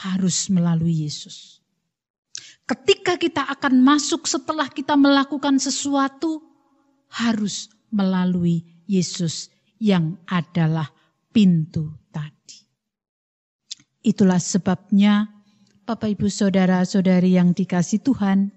harus 0.02 0.50
melalui 0.50 1.06
Yesus. 1.06 1.59
Ketika 2.70 3.18
kita 3.18 3.50
akan 3.50 3.82
masuk 3.82 4.30
setelah 4.30 4.70
kita 4.70 4.94
melakukan 4.94 5.58
sesuatu, 5.58 6.38
harus 7.10 7.66
melalui 7.90 8.62
Yesus 8.86 9.50
yang 9.82 10.22
adalah 10.30 10.86
pintu 11.34 11.98
tadi. 12.14 12.62
Itulah 14.06 14.38
sebabnya 14.38 15.26
Bapak 15.82 16.14
Ibu 16.14 16.30
Saudara-saudari 16.30 17.34
yang 17.34 17.50
dikasih 17.50 18.06
Tuhan, 18.06 18.54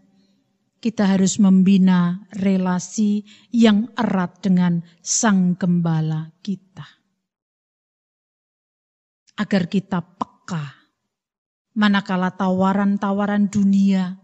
kita 0.77 1.09
harus 1.09 1.41
membina 1.41 2.29
relasi 2.37 3.25
yang 3.49 3.89
erat 3.97 4.45
dengan 4.45 4.85
Sang 5.01 5.57
Gembala 5.57 6.29
kita. 6.45 6.85
Agar 9.41 9.65
kita 9.65 10.05
peka 10.05 10.82
manakala 11.73 12.33
tawaran-tawaran 12.33 13.49
dunia 13.49 14.17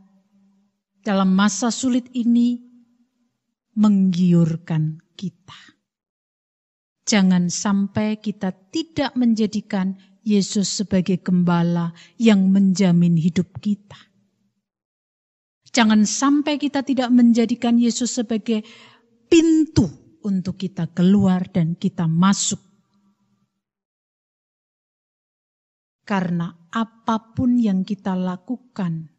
dalam 1.02 1.34
masa 1.34 1.74
sulit 1.74 2.10
ini 2.14 2.62
menggiurkan 3.74 5.02
kita. 5.18 5.58
Jangan 7.10 7.50
sampai 7.50 8.22
kita 8.22 8.54
tidak 8.70 9.18
menjadikan 9.18 9.98
Yesus 10.22 10.70
sebagai 10.70 11.18
gembala 11.26 11.90
yang 12.22 12.54
menjamin 12.54 13.18
hidup 13.18 13.58
kita. 13.58 13.98
Jangan 15.74 16.06
sampai 16.06 16.62
kita 16.62 16.86
tidak 16.86 17.10
menjadikan 17.10 17.82
Yesus 17.82 18.14
sebagai 18.14 18.62
pintu 19.26 19.90
untuk 20.22 20.58
kita 20.62 20.90
keluar 20.94 21.50
dan 21.50 21.74
kita 21.74 22.06
masuk. 22.06 22.69
Karena 26.10 26.50
apa 26.74 27.38
pun 27.38 27.62
yang 27.62 27.86
kita 27.86 28.18
lakukan, 28.18 29.14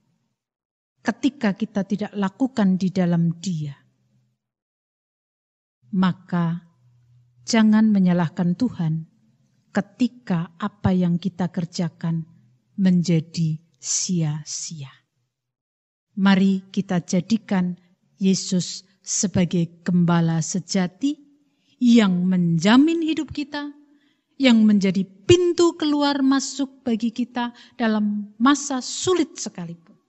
ketika 1.07 1.55
kita 1.55 1.87
tidak 1.87 2.11
lakukan 2.18 2.74
di 2.74 2.90
dalam 2.90 3.38
Dia, 3.38 3.79
maka 5.94 6.66
jangan 7.46 7.94
menyalahkan 7.94 8.59
Tuhan, 8.59 9.07
ketika 9.70 10.50
apa 10.59 10.90
yang 10.90 11.22
kita 11.22 11.55
kerjakan 11.55 12.26
menjadi 12.74 13.62
sia-sia. 13.79 14.90
Mari 16.18 16.74
kita 16.74 17.07
jadikan 17.07 17.79
Yesus 18.18 18.83
sebagai 18.98 19.79
gembala 19.87 20.42
sejati 20.42 21.14
yang 21.79 22.26
menjamin 22.26 22.98
hidup 23.07 23.31
kita, 23.31 23.79
yang 24.40 24.64
menjadi 24.64 25.05
pintu 25.05 25.76
keluar 25.76 26.24
masuk 26.24 26.81
bagi 26.81 27.12
kita 27.12 27.53
dalam 27.76 28.33
masa 28.40 28.81
sulit 28.81 29.37
sekalipun. 29.37 30.00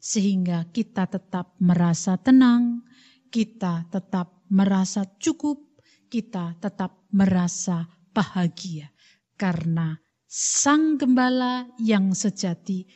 Sehingga 0.00 0.64
kita 0.72 1.04
tetap 1.04 1.60
merasa 1.60 2.16
tenang, 2.16 2.80
kita 3.28 3.84
tetap 3.92 4.48
merasa 4.48 5.04
cukup, 5.20 5.60
kita 6.08 6.56
tetap 6.56 7.04
merasa 7.12 7.84
bahagia. 8.16 8.88
Karena 9.36 9.92
Sang 10.24 10.96
Gembala 10.96 11.68
yang 11.76 12.16
sejati 12.16 12.88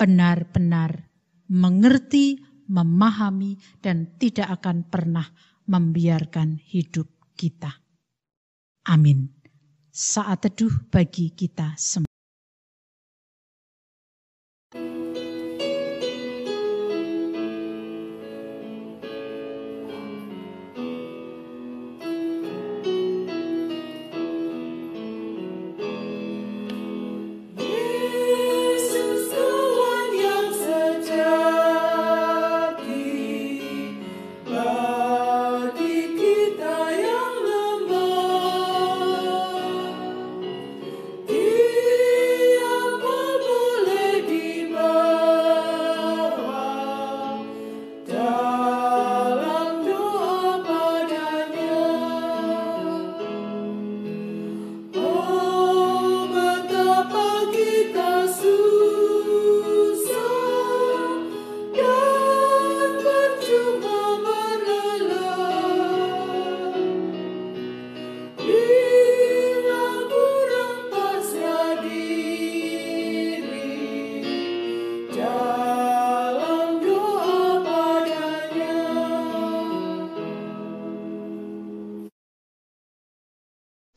benar-benar 0.00 1.12
mengerti, 1.52 2.40
memahami, 2.72 3.60
dan 3.84 4.16
tidak 4.16 4.62
akan 4.62 4.88
pernah 4.88 5.28
membiarkan 5.68 6.56
hidup 6.62 7.10
kita. 7.36 7.84
Amin. 8.86 9.45
Saat 9.96 10.44
teduh 10.44 10.92
bagi 10.92 11.32
kita 11.32 11.72
semua. 11.80 12.15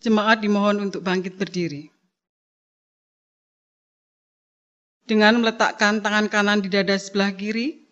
Jemaat 0.10 0.42
dimohon 0.42 0.90
untuk 0.90 1.06
bangkit 1.06 1.38
berdiri. 1.38 1.94
Dengan 5.06 5.38
meletakkan 5.38 6.02
tangan 6.02 6.26
kanan 6.26 6.66
di 6.66 6.70
dada 6.74 6.98
sebelah 6.98 7.30
kiri, 7.30 7.86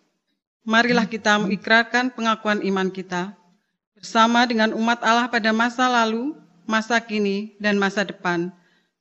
marilah 0.65 1.05
kita 1.05 1.37
mengikrarkan 1.37 2.09
pengakuan 2.17 2.65
iman 2.65 2.89
kita 2.89 3.37
bersama 3.93 4.49
dengan 4.49 4.73
umat 4.73 4.97
Allah 5.05 5.29
pada 5.29 5.53
masa 5.53 5.85
lalu, 5.85 6.33
masa 6.65 6.97
kini, 6.97 7.53
dan 7.61 7.77
masa 7.77 8.01
depan, 8.01 8.49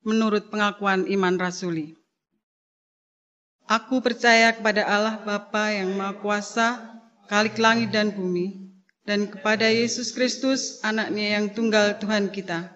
menurut 0.04 0.52
pengakuan 0.52 1.08
iman 1.08 1.40
rasuli. 1.40 1.96
Aku 3.64 4.04
percaya 4.04 4.52
kepada 4.52 4.84
Allah 4.84 5.24
Bapa 5.24 5.72
yang 5.72 5.96
Maha 5.96 6.20
Kuasa, 6.20 6.68
Kalik 7.32 7.56
langit 7.56 7.96
dan 7.96 8.12
bumi, 8.12 8.76
dan 9.08 9.24
kepada 9.24 9.72
Yesus 9.72 10.12
Kristus, 10.12 10.84
anaknya 10.84 11.40
yang 11.40 11.48
tunggal 11.56 11.96
Tuhan 11.96 12.28
kita, 12.28 12.75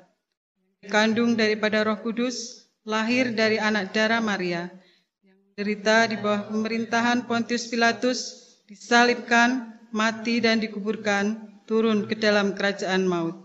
kandung 0.88 1.36
daripada 1.36 1.84
Roh 1.84 2.00
Kudus, 2.00 2.64
lahir 2.88 3.36
dari 3.36 3.60
anak 3.60 3.92
darah 3.92 4.24
Maria, 4.24 4.72
yang 5.20 5.36
menderita 5.52 6.08
di 6.08 6.16
bawah 6.16 6.48
pemerintahan 6.48 7.28
Pontius 7.28 7.68
Pilatus, 7.68 8.18
disalibkan, 8.64 9.76
mati 9.92 10.40
dan 10.40 10.56
dikuburkan, 10.56 11.36
turun 11.68 12.08
ke 12.08 12.16
dalam 12.16 12.56
kerajaan 12.56 13.04
maut. 13.04 13.36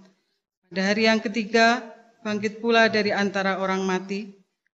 Pada 0.72 0.82
hari 0.92 1.12
yang 1.12 1.20
ketiga, 1.20 1.84
bangkit 2.24 2.64
pula 2.64 2.88
dari 2.88 3.12
antara 3.12 3.60
orang 3.60 3.84
mati, 3.84 4.32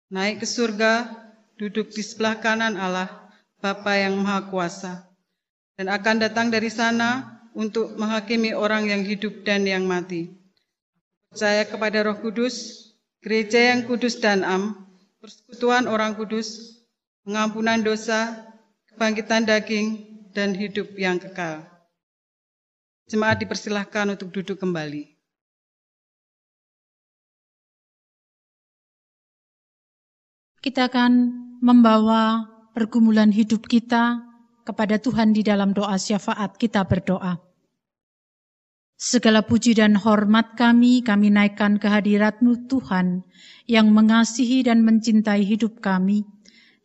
naik 0.09 0.41
ke 0.41 0.47
surga, 0.49 1.13
duduk 1.61 1.93
di 1.93 2.01
sebelah 2.01 2.41
kanan 2.41 2.81
Allah, 2.81 3.29
Bapa 3.61 3.97
yang 4.01 4.17
Maha 4.17 4.49
Kuasa, 4.49 5.05
dan 5.77 5.93
akan 5.93 6.25
datang 6.25 6.49
dari 6.49 6.73
sana 6.73 7.41
untuk 7.57 7.97
menghakimi 7.97 8.53
orang 8.53 8.89
yang 8.89 9.01
hidup 9.05 9.45
dan 9.45 9.65
yang 9.65 9.89
mati 9.89 10.46
percaya 11.37 11.69
kepada 11.69 12.01
Roh 12.01 12.17
Kudus, 12.17 12.89
gereja 13.21 13.61
yang 13.61 13.85
kudus 13.85 14.17
dan 14.17 14.41
am, 14.41 14.89
persekutuan 15.21 15.85
orang 15.85 16.17
kudus, 16.17 16.81
pengampunan 17.29 17.85
dosa, 17.85 18.41
kebangkitan 18.89 19.45
daging, 19.45 20.17
dan 20.33 20.57
hidup 20.57 20.89
yang 20.97 21.21
kekal. 21.21 21.61
Jemaat 23.13 23.45
dipersilahkan 23.45 24.17
untuk 24.17 24.33
duduk 24.33 24.57
kembali. 24.57 25.13
Kita 30.65 30.89
akan 30.89 31.13
membawa 31.61 32.49
pergumulan 32.73 33.29
hidup 33.29 33.69
kita 33.69 34.25
kepada 34.65 34.97
Tuhan 34.97 35.37
di 35.37 35.45
dalam 35.45 35.77
doa 35.77 36.01
syafaat 36.01 36.57
kita 36.57 36.81
berdoa. 36.89 37.46
Segala 38.97 39.45
puji 39.45 39.77
dan 39.77 39.93
hormat 39.93 40.57
kami, 40.57 41.05
kami 41.05 41.29
naikkan 41.29 41.77
kehadiratmu 41.77 42.65
Tuhan 42.65 43.29
yang 43.69 43.93
mengasihi 43.93 44.65
dan 44.65 44.89
mencintai 44.89 45.45
hidup 45.45 45.85
kami. 45.85 46.25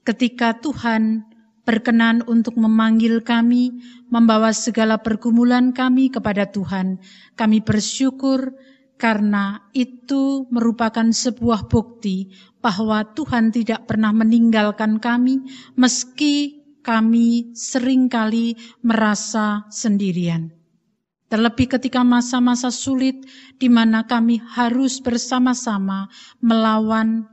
Ketika 0.04 0.60
Tuhan 0.60 1.24
berkenan 1.64 2.20
untuk 2.28 2.60
memanggil 2.60 3.24
kami, 3.24 3.80
membawa 4.12 4.52
segala 4.52 5.00
pergumulan 5.00 5.72
kami 5.72 6.12
kepada 6.12 6.52
Tuhan, 6.52 7.00
kami 7.40 7.64
bersyukur 7.64 8.60
karena 9.00 9.64
itu 9.72 10.52
merupakan 10.52 11.10
sebuah 11.16 11.72
bukti 11.72 12.28
bahwa 12.60 13.08
Tuhan 13.16 13.56
tidak 13.56 13.88
pernah 13.88 14.12
meninggalkan 14.12 15.00
kami 15.00 15.42
meski 15.80 16.60
kami 16.84 17.56
sering 17.56 18.12
kali 18.12 18.60
merasa 18.84 19.66
sendirian. 19.72 20.61
Terlebih 21.32 21.80
ketika 21.80 22.04
masa-masa 22.04 22.68
sulit 22.68 23.24
di 23.56 23.72
mana 23.72 24.04
kami 24.04 24.44
harus 24.44 25.00
bersama-sama 25.00 26.12
melawan 26.44 27.24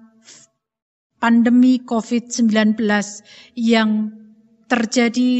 pandemi 1.19 1.83
COVID-19 1.83 2.79
yang 3.59 4.15
terjadi 4.71 5.33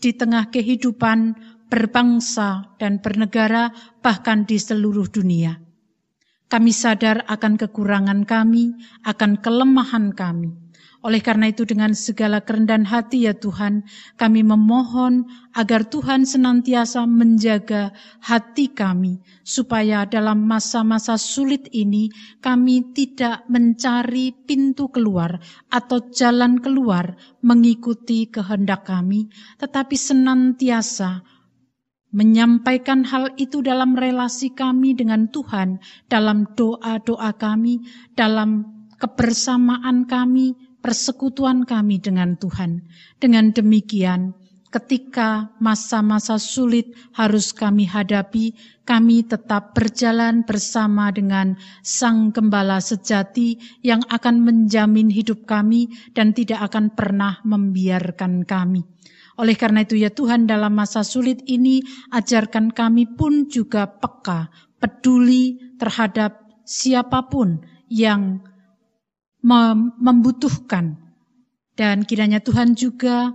di 0.00 0.10
tengah 0.16 0.48
kehidupan 0.48 1.36
berbangsa 1.68 2.72
dan 2.80 3.04
bernegara, 3.04 3.74
bahkan 4.00 4.48
di 4.48 4.56
seluruh 4.56 5.12
dunia. 5.12 5.60
Kami 6.46 6.70
sadar 6.70 7.26
akan 7.26 7.58
kekurangan 7.58 8.22
kami, 8.22 8.78
akan 9.02 9.42
kelemahan 9.42 10.14
kami. 10.14 10.54
Oleh 11.06 11.22
karena 11.22 11.54
itu 11.54 11.62
dengan 11.62 11.94
segala 11.94 12.42
kerendahan 12.42 12.82
hati 12.82 13.30
ya 13.30 13.34
Tuhan, 13.38 13.86
kami 14.18 14.42
memohon 14.42 15.30
agar 15.54 15.86
Tuhan 15.86 16.26
senantiasa 16.26 17.06
menjaga 17.06 17.94
hati 18.18 18.74
kami, 18.74 19.22
supaya 19.46 20.02
dalam 20.02 20.42
masa-masa 20.42 21.14
sulit 21.14 21.70
ini 21.70 22.10
kami 22.42 22.90
tidak 22.90 23.46
mencari 23.46 24.34
pintu 24.34 24.90
keluar 24.90 25.38
atau 25.70 26.10
jalan 26.10 26.58
keluar 26.58 27.14
mengikuti 27.38 28.26
kehendak 28.26 28.90
kami, 28.90 29.30
tetapi 29.62 29.94
senantiasa 29.94 31.22
menyampaikan 32.10 33.06
hal 33.06 33.30
itu 33.38 33.62
dalam 33.62 33.94
relasi 33.94 34.50
kami 34.50 34.98
dengan 34.98 35.30
Tuhan, 35.30 35.78
dalam 36.10 36.50
doa-doa 36.58 37.30
kami, 37.38 37.78
dalam 38.18 38.66
kebersamaan 38.98 40.10
kami, 40.10 40.56
persekutuan 40.86 41.66
kami 41.66 41.98
dengan 41.98 42.38
Tuhan. 42.38 42.86
Dengan 43.18 43.50
demikian, 43.50 44.38
ketika 44.70 45.50
masa-masa 45.58 46.38
sulit 46.38 46.94
harus 47.10 47.50
kami 47.50 47.90
hadapi, 47.90 48.54
kami 48.86 49.26
tetap 49.26 49.74
berjalan 49.74 50.46
bersama 50.46 51.10
dengan 51.10 51.58
Sang 51.82 52.30
Gembala 52.30 52.78
sejati 52.78 53.58
yang 53.82 53.98
akan 54.06 54.46
menjamin 54.46 55.10
hidup 55.10 55.42
kami 55.42 55.90
dan 56.14 56.30
tidak 56.30 56.70
akan 56.70 56.94
pernah 56.94 57.42
membiarkan 57.42 58.46
kami. 58.46 58.86
Oleh 59.42 59.58
karena 59.58 59.82
itu 59.82 59.98
ya 59.98 60.14
Tuhan 60.14 60.46
dalam 60.46 60.70
masa 60.70 61.02
sulit 61.02 61.42
ini 61.50 61.82
ajarkan 62.14 62.70
kami 62.70 63.10
pun 63.10 63.50
juga 63.50 63.90
peka, 63.90 64.54
peduli 64.78 65.58
terhadap 65.82 66.46
siapa 66.62 67.26
pun 67.26 67.58
yang 67.90 68.38
membutuhkan. 69.46 70.98
Dan 71.76 72.02
kiranya 72.02 72.42
Tuhan 72.42 72.74
juga 72.74 73.30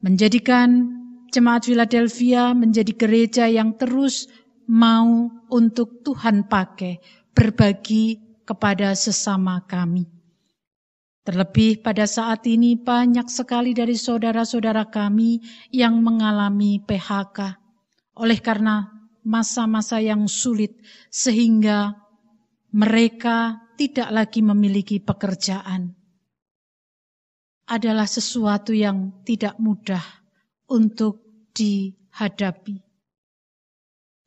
menjadikan 0.00 0.88
jemaat 1.28 1.68
Philadelphia 1.68 2.56
menjadi 2.56 2.92
gereja 2.96 3.44
yang 3.50 3.76
terus 3.76 4.30
mau 4.64 5.28
untuk 5.52 6.00
Tuhan 6.06 6.48
pakai, 6.48 7.02
berbagi 7.36 8.20
kepada 8.48 8.96
sesama 8.96 9.60
kami. 9.68 10.08
Terlebih 11.22 11.86
pada 11.86 12.02
saat 12.02 12.42
ini 12.50 12.74
banyak 12.74 13.30
sekali 13.30 13.70
dari 13.76 13.94
saudara-saudara 13.94 14.90
kami 14.90 15.38
yang 15.70 16.02
mengalami 16.02 16.82
PHK 16.82 17.62
oleh 18.18 18.38
karena 18.42 18.90
masa-masa 19.22 20.02
yang 20.02 20.26
sulit 20.26 20.74
sehingga 21.14 21.94
mereka 22.74 23.62
tidak 23.76 24.08
lagi 24.12 24.40
memiliki 24.44 25.00
pekerjaan. 25.02 25.94
Adalah 27.66 28.04
sesuatu 28.04 28.74
yang 28.74 29.24
tidak 29.24 29.56
mudah 29.56 30.02
untuk 30.68 31.22
dihadapi. 31.54 32.80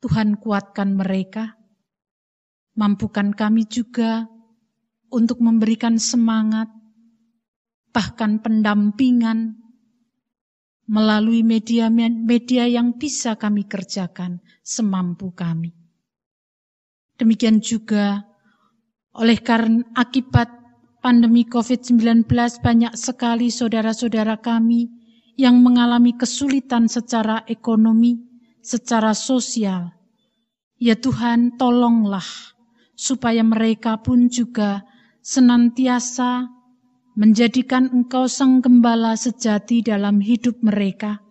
Tuhan 0.02 0.38
kuatkan 0.38 0.94
mereka, 0.94 1.58
mampukan 2.78 3.32
kami 3.32 3.66
juga 3.66 4.26
untuk 5.10 5.40
memberikan 5.40 5.96
semangat 5.96 6.68
bahkan 7.96 8.44
pendampingan 8.44 9.56
melalui 10.86 11.40
media-media 11.42 12.68
yang 12.68 12.94
bisa 12.94 13.34
kami 13.34 13.64
kerjakan 13.64 14.38
semampu 14.60 15.32
kami. 15.32 15.72
Demikian 17.16 17.64
juga 17.64 18.22
oleh 19.16 19.40
karena 19.40 19.82
akibat 19.96 20.52
pandemi 21.00 21.48
COVID-19 21.48 22.28
banyak 22.60 22.92
sekali 22.98 23.48
saudara-saudara 23.48 24.36
kami 24.42 24.92
yang 25.36 25.60
mengalami 25.60 26.16
kesulitan 26.16 26.88
secara 26.88 27.44
ekonomi, 27.48 28.16
secara 28.64 29.12
sosial. 29.12 29.92
Ya 30.76 30.96
Tuhan, 30.96 31.56
tolonglah 31.56 32.24
supaya 32.96 33.44
mereka 33.44 34.00
pun 34.00 34.32
juga 34.32 34.84
senantiasa 35.20 36.48
menjadikan 37.16 37.88
Engkau 37.92 38.28
Sang 38.28 38.60
Gembala 38.60 39.16
sejati 39.16 39.80
dalam 39.80 40.20
hidup 40.20 40.60
mereka, 40.60 41.24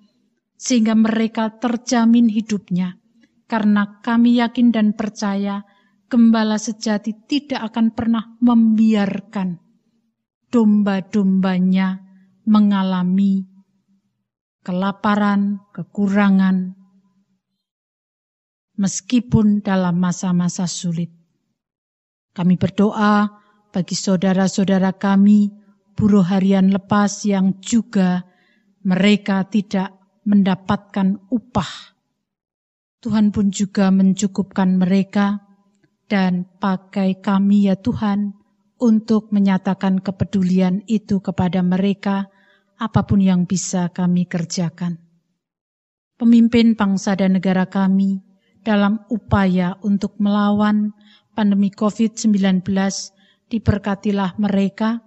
sehingga 0.58 0.98
mereka 0.98 1.54
terjamin 1.62 2.26
hidupnya. 2.26 2.98
Karena 3.46 4.02
kami 4.02 4.42
yakin 4.42 4.74
dan 4.74 4.98
percaya, 4.98 5.62
Gembala 6.06 6.62
sejati 6.62 7.26
tidak 7.26 7.74
akan 7.74 7.98
pernah 7.98 8.38
membiarkan 8.38 9.58
domba-dombanya 10.54 12.00
mengalami 12.46 13.42
kelaparan, 14.62 15.62
kekurangan, 15.74 16.74
meskipun 18.82 19.62
dalam 19.62 19.96
masa-masa 19.98 20.66
sulit. 20.66 21.14
Kami 22.36 22.58
berdoa 22.58 23.30
bagi 23.72 23.96
saudara-saudara 23.96 24.98
kami 24.98 25.54
buruh 25.96 26.26
harian 26.26 26.74
lepas 26.74 27.24
yang 27.24 27.62
juga 27.64 28.26
mereka 28.84 29.48
tidak 29.48 29.96
mendapatkan 30.28 31.22
upah. 31.32 31.96
Tuhan 33.00 33.30
pun 33.30 33.54
juga 33.54 33.94
mencukupkan 33.94 34.82
mereka 34.82 35.45
dan 36.06 36.46
pakai 36.62 37.18
kami 37.20 37.70
ya 37.70 37.76
Tuhan 37.78 38.38
untuk 38.78 39.32
menyatakan 39.32 40.04
kepedulian 40.04 40.84
itu 40.86 41.24
kepada 41.24 41.64
mereka 41.64 42.30
apa 42.76 43.08
pun 43.08 43.24
yang 43.24 43.48
bisa 43.48 43.90
kami 43.90 44.28
kerjakan. 44.28 45.00
Pemimpin 46.16 46.76
bangsa 46.76 47.16
dan 47.16 47.36
negara 47.36 47.68
kami 47.68 48.24
dalam 48.64 49.04
upaya 49.12 49.76
untuk 49.84 50.16
melawan 50.20 50.96
pandemi 51.36 51.72
COVID-19 51.72 52.64
diberkatilah 53.52 54.40
mereka 54.40 55.04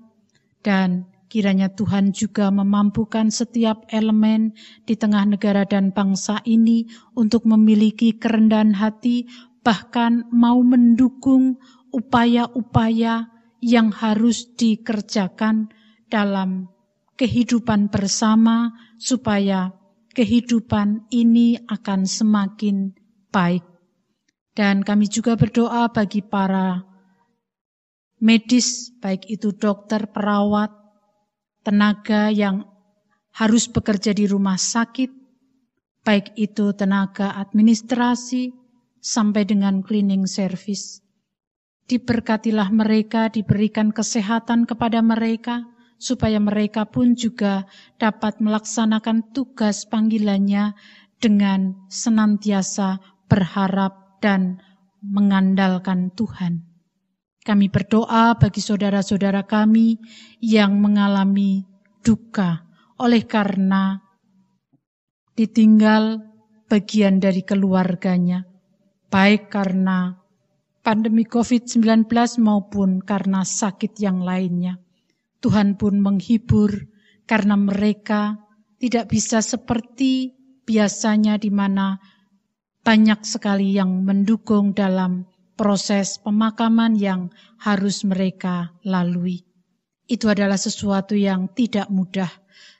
dan 0.60 1.08
kiranya 1.28 1.68
Tuhan 1.72 2.16
juga 2.16 2.48
memampukan 2.48 3.28
setiap 3.28 3.84
elemen 3.92 4.56
di 4.88 4.96
tengah 4.96 5.28
negara 5.28 5.68
dan 5.68 5.92
bangsa 5.92 6.40
ini 6.48 6.88
untuk 7.12 7.44
memiliki 7.44 8.16
kerendahan 8.16 8.72
hati, 8.76 9.28
bahkan 9.68 10.24
mau 10.32 10.64
mendukung 10.64 11.60
upaya-upaya 11.92 13.28
yang 13.60 13.92
harus 13.92 14.48
dikerjakan 14.56 15.68
dalam 16.08 16.72
kehidupan 17.20 17.92
bersama, 17.92 18.72
supaya 18.96 19.76
kehidupan 20.16 21.12
ini 21.12 21.60
akan 21.68 22.08
semakin 22.08 22.96
baik. 23.28 23.60
Dan 24.56 24.80
kami 24.80 25.04
juga 25.04 25.36
berdoa 25.36 25.92
bagi 25.92 26.24
para 26.24 26.80
medis, 28.24 28.88
baik 29.04 29.28
itu 29.28 29.52
dokter, 29.52 30.08
perawat, 30.08 30.72
tenaga 31.60 32.32
yang 32.32 32.64
harus 33.36 33.68
bekerja 33.68 34.16
di 34.16 34.24
rumah 34.24 34.56
sakit, 34.56 35.12
baik 36.08 36.40
itu 36.40 36.72
tenaga 36.72 37.36
administrasi 37.36 38.67
sampai 39.00 39.48
dengan 39.48 39.80
cleaning 39.80 40.28
service. 40.28 41.02
Diberkatilah 41.88 42.68
mereka, 42.68 43.32
diberikan 43.32 43.94
kesehatan 43.94 44.68
kepada 44.68 45.00
mereka, 45.00 45.64
supaya 45.98 46.38
mereka 46.38 46.86
pun 46.86 47.18
juga 47.18 47.66
dapat 47.98 48.38
melaksanakan 48.38 49.34
tugas 49.34 49.88
panggilannya 49.88 50.76
dengan 51.18 51.74
senantiasa 51.90 53.02
berharap 53.26 54.22
dan 54.22 54.62
mengandalkan 55.02 56.14
Tuhan. 56.14 56.66
Kami 57.42 57.66
berdoa 57.72 58.36
bagi 58.36 58.60
saudara-saudara 58.60 59.48
kami 59.48 59.96
yang 60.44 60.76
mengalami 60.78 61.64
duka 62.04 62.66
oleh 62.98 63.24
karena 63.24 63.98
ditinggal 65.38 66.18
bagian 66.68 67.22
dari 67.22 67.46
keluarganya, 67.46 68.44
baik 69.08 69.48
karena 69.52 70.16
pandemi 70.84 71.24
COVID-19 71.24 72.08
maupun 72.40 73.04
karena 73.04 73.44
sakit 73.44 73.96
yang 74.00 74.24
lainnya. 74.24 74.80
Tuhan 75.40 75.76
pun 75.76 76.00
menghibur 76.00 76.72
karena 77.28 77.54
mereka 77.54 78.40
tidak 78.80 79.12
bisa 79.12 79.44
seperti 79.44 80.32
biasanya 80.64 81.36
di 81.36 81.52
mana 81.52 82.00
banyak 82.80 83.20
sekali 83.24 83.76
yang 83.76 84.04
mendukung 84.04 84.72
dalam 84.72 85.28
proses 85.58 86.16
pemakaman 86.22 86.94
yang 86.96 87.28
harus 87.60 88.06
mereka 88.06 88.72
lalui. 88.86 89.44
Itu 90.08 90.32
adalah 90.32 90.56
sesuatu 90.56 91.12
yang 91.12 91.52
tidak 91.52 91.92
mudah, 91.92 92.30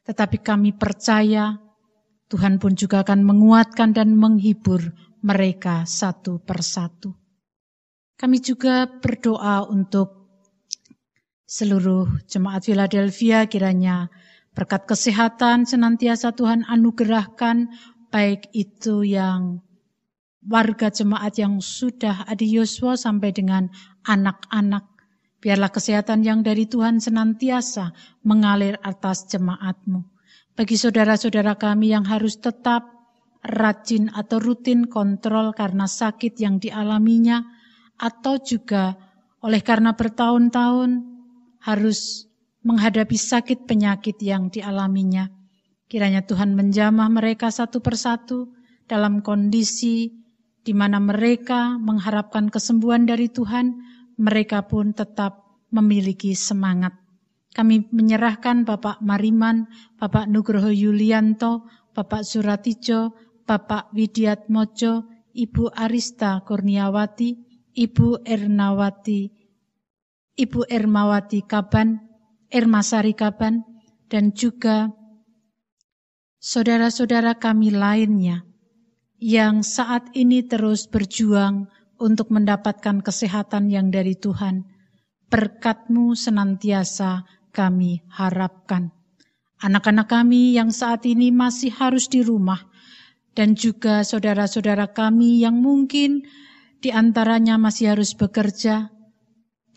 tetapi 0.08 0.40
kami 0.40 0.72
percaya 0.72 1.60
Tuhan 2.28 2.56
pun 2.56 2.72
juga 2.72 3.04
akan 3.04 3.20
menguatkan 3.24 3.92
dan 3.92 4.16
menghibur 4.16 4.80
mereka 5.22 5.86
satu 5.88 6.38
persatu. 6.42 7.14
Kami 8.18 8.42
juga 8.42 8.90
berdoa 8.90 9.66
untuk 9.70 10.18
seluruh 11.48 12.28
jemaat 12.28 12.66
Philadelphia 12.66 13.46
kiranya 13.46 14.10
berkat 14.52 14.90
kesehatan 14.90 15.64
senantiasa 15.64 16.34
Tuhan 16.34 16.66
anugerahkan 16.66 17.70
baik 18.10 18.50
itu 18.52 19.06
yang 19.06 19.62
warga 20.42 20.90
jemaat 20.90 21.38
yang 21.38 21.62
sudah 21.62 22.26
adi 22.26 22.58
Yosua 22.58 22.98
sampai 22.98 23.30
dengan 23.30 23.70
anak-anak. 24.02 24.82
Biarlah 25.38 25.70
kesehatan 25.70 26.26
yang 26.26 26.42
dari 26.42 26.66
Tuhan 26.66 26.98
senantiasa 26.98 27.94
mengalir 28.26 28.74
atas 28.82 29.30
jemaatmu. 29.30 30.02
Bagi 30.58 30.74
saudara-saudara 30.74 31.54
kami 31.54 31.94
yang 31.94 32.02
harus 32.02 32.42
tetap 32.42 32.97
rajin 33.44 34.10
atau 34.10 34.42
rutin 34.42 34.86
kontrol 34.86 35.54
karena 35.54 35.86
sakit 35.86 36.34
yang 36.38 36.58
dialaminya, 36.58 37.44
atau 37.98 38.38
juga 38.38 38.94
oleh 39.42 39.62
karena 39.62 39.94
bertahun-tahun 39.94 40.90
harus 41.62 42.26
menghadapi 42.66 43.14
sakit 43.14 43.66
penyakit 43.66 44.18
yang 44.22 44.50
dialaminya. 44.50 45.30
Kiranya 45.88 46.26
Tuhan 46.26 46.52
menjamah 46.52 47.08
mereka 47.08 47.48
satu 47.48 47.80
persatu 47.80 48.52
dalam 48.84 49.24
kondisi 49.24 50.12
di 50.68 50.76
mana 50.76 51.00
mereka 51.00 51.80
mengharapkan 51.80 52.52
kesembuhan 52.52 53.08
dari 53.08 53.32
Tuhan, 53.32 53.80
mereka 54.20 54.68
pun 54.68 54.92
tetap 54.92 55.48
memiliki 55.72 56.36
semangat. 56.36 56.92
Kami 57.56 57.88
menyerahkan 57.88 58.68
Bapak 58.68 59.00
Mariman, 59.00 59.64
Bapak 59.96 60.28
Nugroho 60.28 60.68
Yulianto, 60.68 61.64
Bapak 61.96 62.20
Suratijo, 62.20 63.16
Bapak 63.48 63.88
Widiat 63.96 64.52
Mojo, 64.52 65.08
Ibu 65.32 65.72
Arista 65.72 66.44
Kurniawati, 66.44 67.32
Ibu 67.72 68.20
Ernawati, 68.28 69.32
Ibu 70.36 70.68
Ermawati 70.68 71.48
Kaban, 71.48 71.96
Ermasari 72.52 73.16
Kaban, 73.16 73.64
dan 74.12 74.36
juga 74.36 74.92
saudara-saudara 76.44 77.40
kami 77.40 77.72
lainnya 77.72 78.44
yang 79.16 79.64
saat 79.64 80.12
ini 80.12 80.44
terus 80.44 80.84
berjuang 80.84 81.72
untuk 81.96 82.28
mendapatkan 82.28 83.00
kesehatan 83.00 83.72
yang 83.72 83.88
dari 83.88 84.12
Tuhan. 84.12 84.68
Berkatmu 85.32 86.12
senantiasa 86.12 87.24
kami 87.56 88.04
harapkan. 88.12 88.92
Anak-anak 89.58 90.06
kami 90.06 90.54
yang 90.54 90.70
saat 90.70 91.08
ini 91.08 91.34
masih 91.34 91.74
harus 91.74 92.06
di 92.06 92.22
rumah, 92.22 92.62
dan 93.38 93.54
juga 93.54 94.02
saudara-saudara 94.02 94.90
kami 94.90 95.46
yang 95.46 95.62
mungkin 95.62 96.26
di 96.82 96.90
antaranya 96.90 97.54
masih 97.54 97.94
harus 97.94 98.18
bekerja 98.18 98.90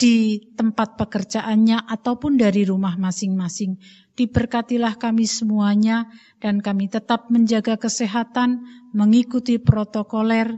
di 0.01 0.49
tempat 0.57 0.97
pekerjaannya 0.97 1.85
ataupun 1.85 2.41
dari 2.41 2.65
rumah 2.65 2.97
masing-masing. 2.97 3.77
Diberkatilah 4.17 4.97
kami 4.97 5.29
semuanya 5.29 6.09
dan 6.41 6.57
kami 6.57 6.89
tetap 6.89 7.29
menjaga 7.29 7.77
kesehatan, 7.77 8.65
mengikuti 8.97 9.61
protokoler 9.61 10.57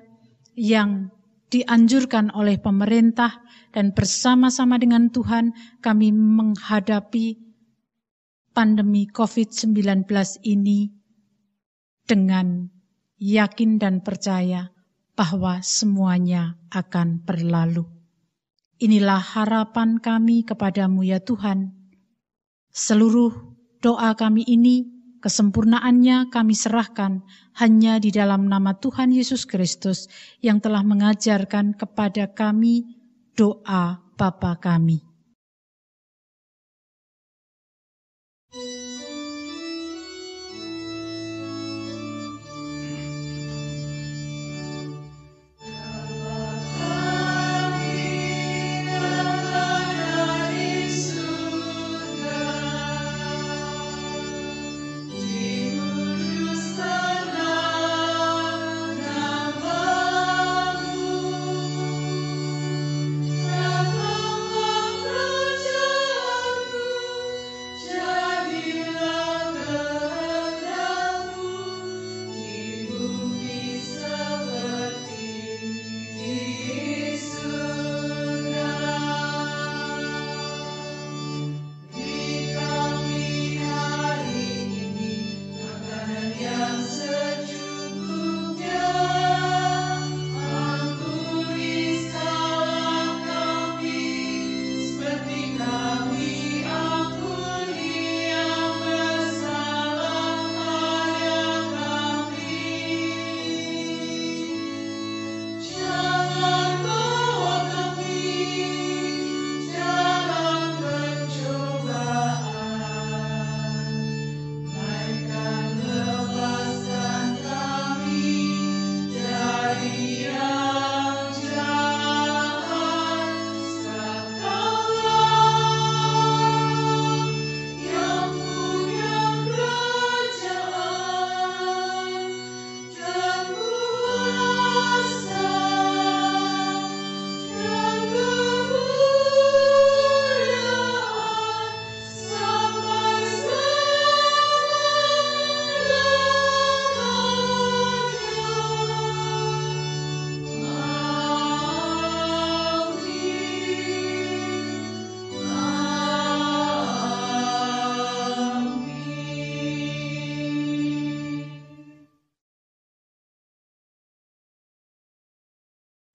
yang 0.55 1.11
dianjurkan 1.51 2.31
oleh 2.31 2.55
pemerintah 2.55 3.43
dan 3.75 3.91
bersama-sama 3.91 4.79
dengan 4.79 5.11
Tuhan 5.11 5.51
kami 5.83 6.15
menghadapi 6.15 7.35
pandemi 8.55 9.11
COVID-19 9.11 10.07
ini 10.47 10.87
dengan 12.07 12.71
yakin 13.21 13.77
dan 13.77 14.01
percaya 14.01 14.73
bahwa 15.13 15.61
semuanya 15.61 16.57
akan 16.73 17.21
berlalu. 17.21 17.85
Inilah 18.81 19.21
harapan 19.21 20.01
kami 20.01 20.43
kepadamu 20.43 21.05
ya 21.05 21.21
Tuhan 21.21 21.83
Seluruh 22.73 23.53
doa 23.85 24.17
kami 24.17 24.41
ini, 24.49 24.89
kesempurnaannya 25.21 26.33
kami 26.33 26.57
serahkan 26.57 27.21
hanya 27.61 28.01
di 28.01 28.09
dalam 28.09 28.49
nama 28.49 28.73
Tuhan 28.73 29.13
Yesus 29.13 29.45
Kristus 29.45 30.09
yang 30.41 30.57
telah 30.57 30.81
mengajarkan 30.81 31.77
kepada 31.77 32.33
kami 32.33 32.97
doa 33.37 34.01
Bapa 34.17 34.57
kami. 34.57 35.12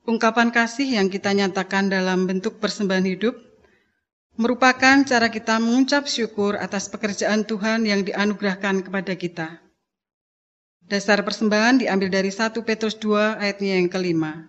Ungkapan 0.09 0.49
kasih 0.49 0.97
yang 0.97 1.13
kita 1.13 1.37
nyatakan 1.37 1.93
dalam 1.93 2.25
bentuk 2.25 2.57
persembahan 2.65 3.05
hidup 3.05 3.37
merupakan 4.41 5.05
cara 5.05 5.29
kita 5.29 5.61
mengucap 5.61 6.09
syukur 6.09 6.57
atas 6.57 6.89
pekerjaan 6.89 7.45
Tuhan 7.45 7.85
yang 7.85 8.01
dianugerahkan 8.09 8.89
kepada 8.89 9.13
kita. 9.21 9.61
Dasar 10.89 11.21
persembahan 11.21 11.85
diambil 11.85 12.09
dari 12.09 12.33
1 12.33 12.57
Petrus 12.65 12.97
2 12.97 13.37
ayatnya 13.37 13.77
yang 13.77 13.93
kelima. 13.93 14.49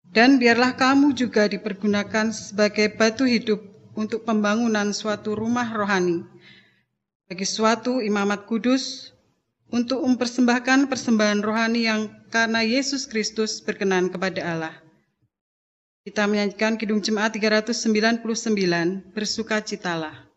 Dan 0.00 0.40
biarlah 0.40 0.80
kamu 0.80 1.12
juga 1.12 1.44
dipergunakan 1.44 2.32
sebagai 2.32 2.96
batu 2.96 3.28
hidup 3.28 3.60
untuk 3.92 4.24
pembangunan 4.24 4.96
suatu 4.96 5.36
rumah 5.36 5.68
rohani, 5.76 6.24
bagi 7.28 7.44
suatu 7.44 8.00
imamat 8.00 8.48
kudus, 8.48 9.12
untuk 9.74 10.02
mempersembahkan 10.06 10.86
persembahan 10.86 11.42
rohani 11.42 11.90
yang 11.90 12.10
karena 12.30 12.62
Yesus 12.62 13.10
Kristus 13.10 13.58
berkenan 13.58 14.10
kepada 14.10 14.42
Allah. 14.42 14.74
Kita 16.06 16.30
menyanyikan 16.30 16.78
Kidung 16.78 17.02
Jemaat 17.02 17.34
399, 17.34 19.10
Bersukacitalah. 19.10 20.29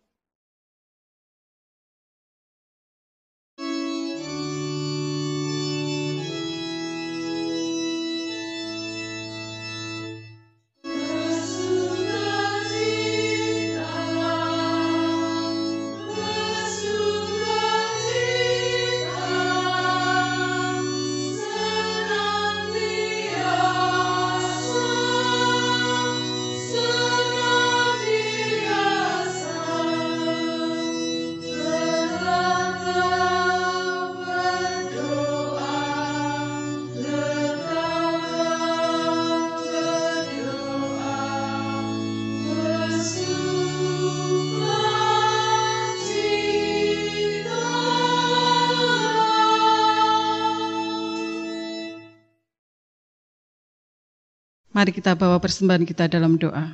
Mari 54.73 54.89
kita 54.89 55.13
bawa 55.13 55.37
persembahan 55.37 55.85
kita 55.85 56.09
dalam 56.09 56.33
doa. 56.33 56.73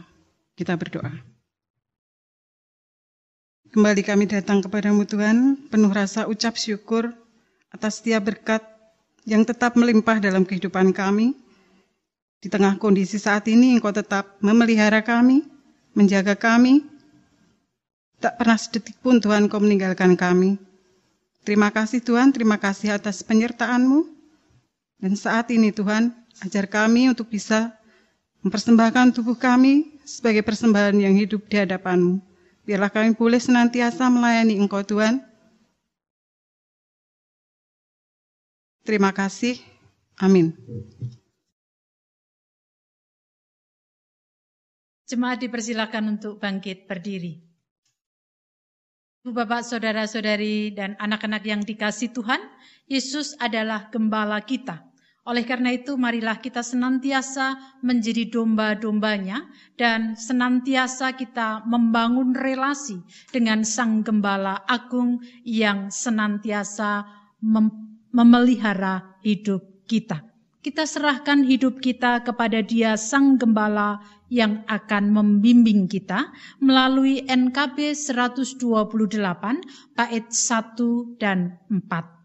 Kita 0.56 0.72
berdoa. 0.80 1.12
Kembali 3.76 4.02
kami 4.08 4.24
datang 4.24 4.64
kepadamu 4.64 5.04
Tuhan, 5.04 5.68
penuh 5.68 5.92
rasa 5.92 6.24
ucap 6.32 6.56
syukur 6.56 7.12
atas 7.76 8.00
setiap 8.00 8.32
berkat 8.32 8.64
yang 9.28 9.44
tetap 9.44 9.76
melimpah 9.76 10.16
dalam 10.24 10.48
kehidupan 10.48 10.96
kami. 10.96 11.36
Di 12.40 12.48
tengah 12.48 12.80
kondisi 12.80 13.20
saat 13.20 13.52
ini, 13.52 13.76
Engkau 13.76 13.92
tetap 13.92 14.40
memelihara 14.40 15.04
kami, 15.04 15.44
menjaga 15.92 16.40
kami. 16.40 16.88
Tak 18.24 18.40
pernah 18.40 18.56
sedetik 18.56 18.96
pun 19.04 19.20
Tuhan 19.20 19.52
Kau 19.52 19.60
meninggalkan 19.60 20.16
kami. 20.16 20.56
Terima 21.44 21.68
kasih 21.68 22.00
Tuhan, 22.00 22.32
terima 22.32 22.56
kasih 22.56 22.96
atas 22.96 23.28
penyertaan-Mu. 23.28 24.08
Dan 25.04 25.20
saat 25.20 25.52
ini 25.52 25.76
Tuhan, 25.76 26.16
ajar 26.48 26.64
kami 26.72 27.12
untuk 27.12 27.28
bisa 27.28 27.79
mempersembahkan 28.44 29.12
tubuh 29.16 29.36
kami 29.36 30.00
sebagai 30.08 30.42
persembahan 30.42 30.96
yang 30.96 31.16
hidup 31.16 31.46
di 31.52 31.60
hadapan-Mu. 31.60 32.24
Biarlah 32.64 32.92
kami 32.94 33.18
boleh 33.18 33.42
senantiasa 33.42 34.08
melayani 34.08 34.58
Engkau 34.58 34.86
Tuhan. 34.86 35.22
Terima 38.86 39.14
kasih. 39.14 39.62
Amin. 40.18 40.54
Jemaat 45.10 45.42
dipersilakan 45.42 46.18
untuk 46.18 46.38
bangkit 46.38 46.86
berdiri. 46.86 47.42
Bapak, 49.30 49.62
saudara-saudari, 49.62 50.74
dan 50.74 50.98
anak-anak 50.98 51.46
yang 51.46 51.62
dikasih 51.62 52.10
Tuhan, 52.14 52.42
Yesus 52.90 53.38
adalah 53.38 53.94
gembala 53.94 54.42
kita. 54.42 54.89
Oleh 55.30 55.46
karena 55.46 55.78
itu, 55.78 55.94
marilah 55.94 56.42
kita 56.42 56.66
senantiasa 56.66 57.78
menjadi 57.86 58.34
domba-dombanya 58.34 59.46
dan 59.78 60.18
senantiasa 60.18 61.14
kita 61.14 61.70
membangun 61.70 62.34
relasi 62.34 62.98
dengan 63.30 63.62
Sang 63.62 64.02
Gembala 64.02 64.66
Agung 64.66 65.22
yang 65.46 65.94
senantiasa 65.94 67.06
mem 67.46 67.70
memelihara 68.10 69.22
hidup 69.22 69.86
kita. 69.86 70.26
Kita 70.66 70.90
serahkan 70.90 71.46
hidup 71.46 71.78
kita 71.78 72.26
kepada 72.26 72.66
Dia 72.66 72.98
Sang 72.98 73.38
Gembala 73.38 74.02
yang 74.34 74.66
akan 74.66 75.14
membimbing 75.14 75.86
kita 75.86 76.34
melalui 76.58 77.22
NKB 77.30 77.94
128 77.94 78.58
bait 79.94 80.26
1 80.26 81.22
dan 81.22 81.62
4. 81.70 82.19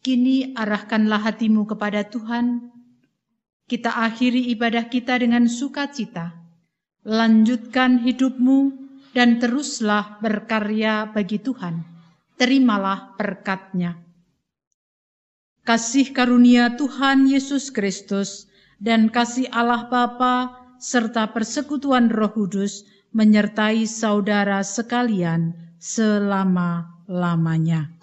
Kini 0.00 0.56
arahkanlah 0.56 1.20
hatimu 1.20 1.68
kepada 1.68 2.08
Tuhan. 2.08 2.72
Kita 3.68 4.00
akhiri 4.00 4.48
ibadah 4.56 4.88
kita 4.88 5.20
dengan 5.20 5.44
sukacita. 5.44 6.40
Lanjutkan 7.04 8.00
hidupmu 8.00 8.72
dan 9.12 9.36
teruslah 9.36 10.16
berkarya 10.24 11.12
bagi 11.12 11.36
Tuhan. 11.36 11.84
Terimalah 12.40 13.12
berkatnya. 13.20 14.00
Kasih 15.68 16.16
karunia 16.16 16.80
Tuhan 16.80 17.28
Yesus 17.28 17.68
Kristus 17.68 18.48
dan 18.80 19.12
kasih 19.12 19.52
Allah 19.52 19.84
Bapa 19.92 20.64
serta 20.80 21.28
persekutuan 21.36 22.08
Roh 22.08 22.32
Kudus 22.32 22.88
menyertai 23.12 23.84
saudara 23.84 24.64
sekalian 24.64 25.52
selama-lamanya. 25.76 28.00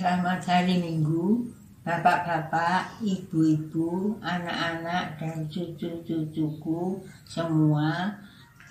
Selamat 0.00 0.40
hari 0.48 0.80
Minggu, 0.80 1.52
Bapak-bapak, 1.84 3.04
ibu-ibu, 3.04 4.16
anak-anak, 4.24 5.20
dan 5.20 5.44
cucu-cucuku 5.44 7.04
semua. 7.28 8.16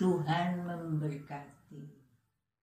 Tuhan 0.01 0.65
memberkati. 0.65 1.58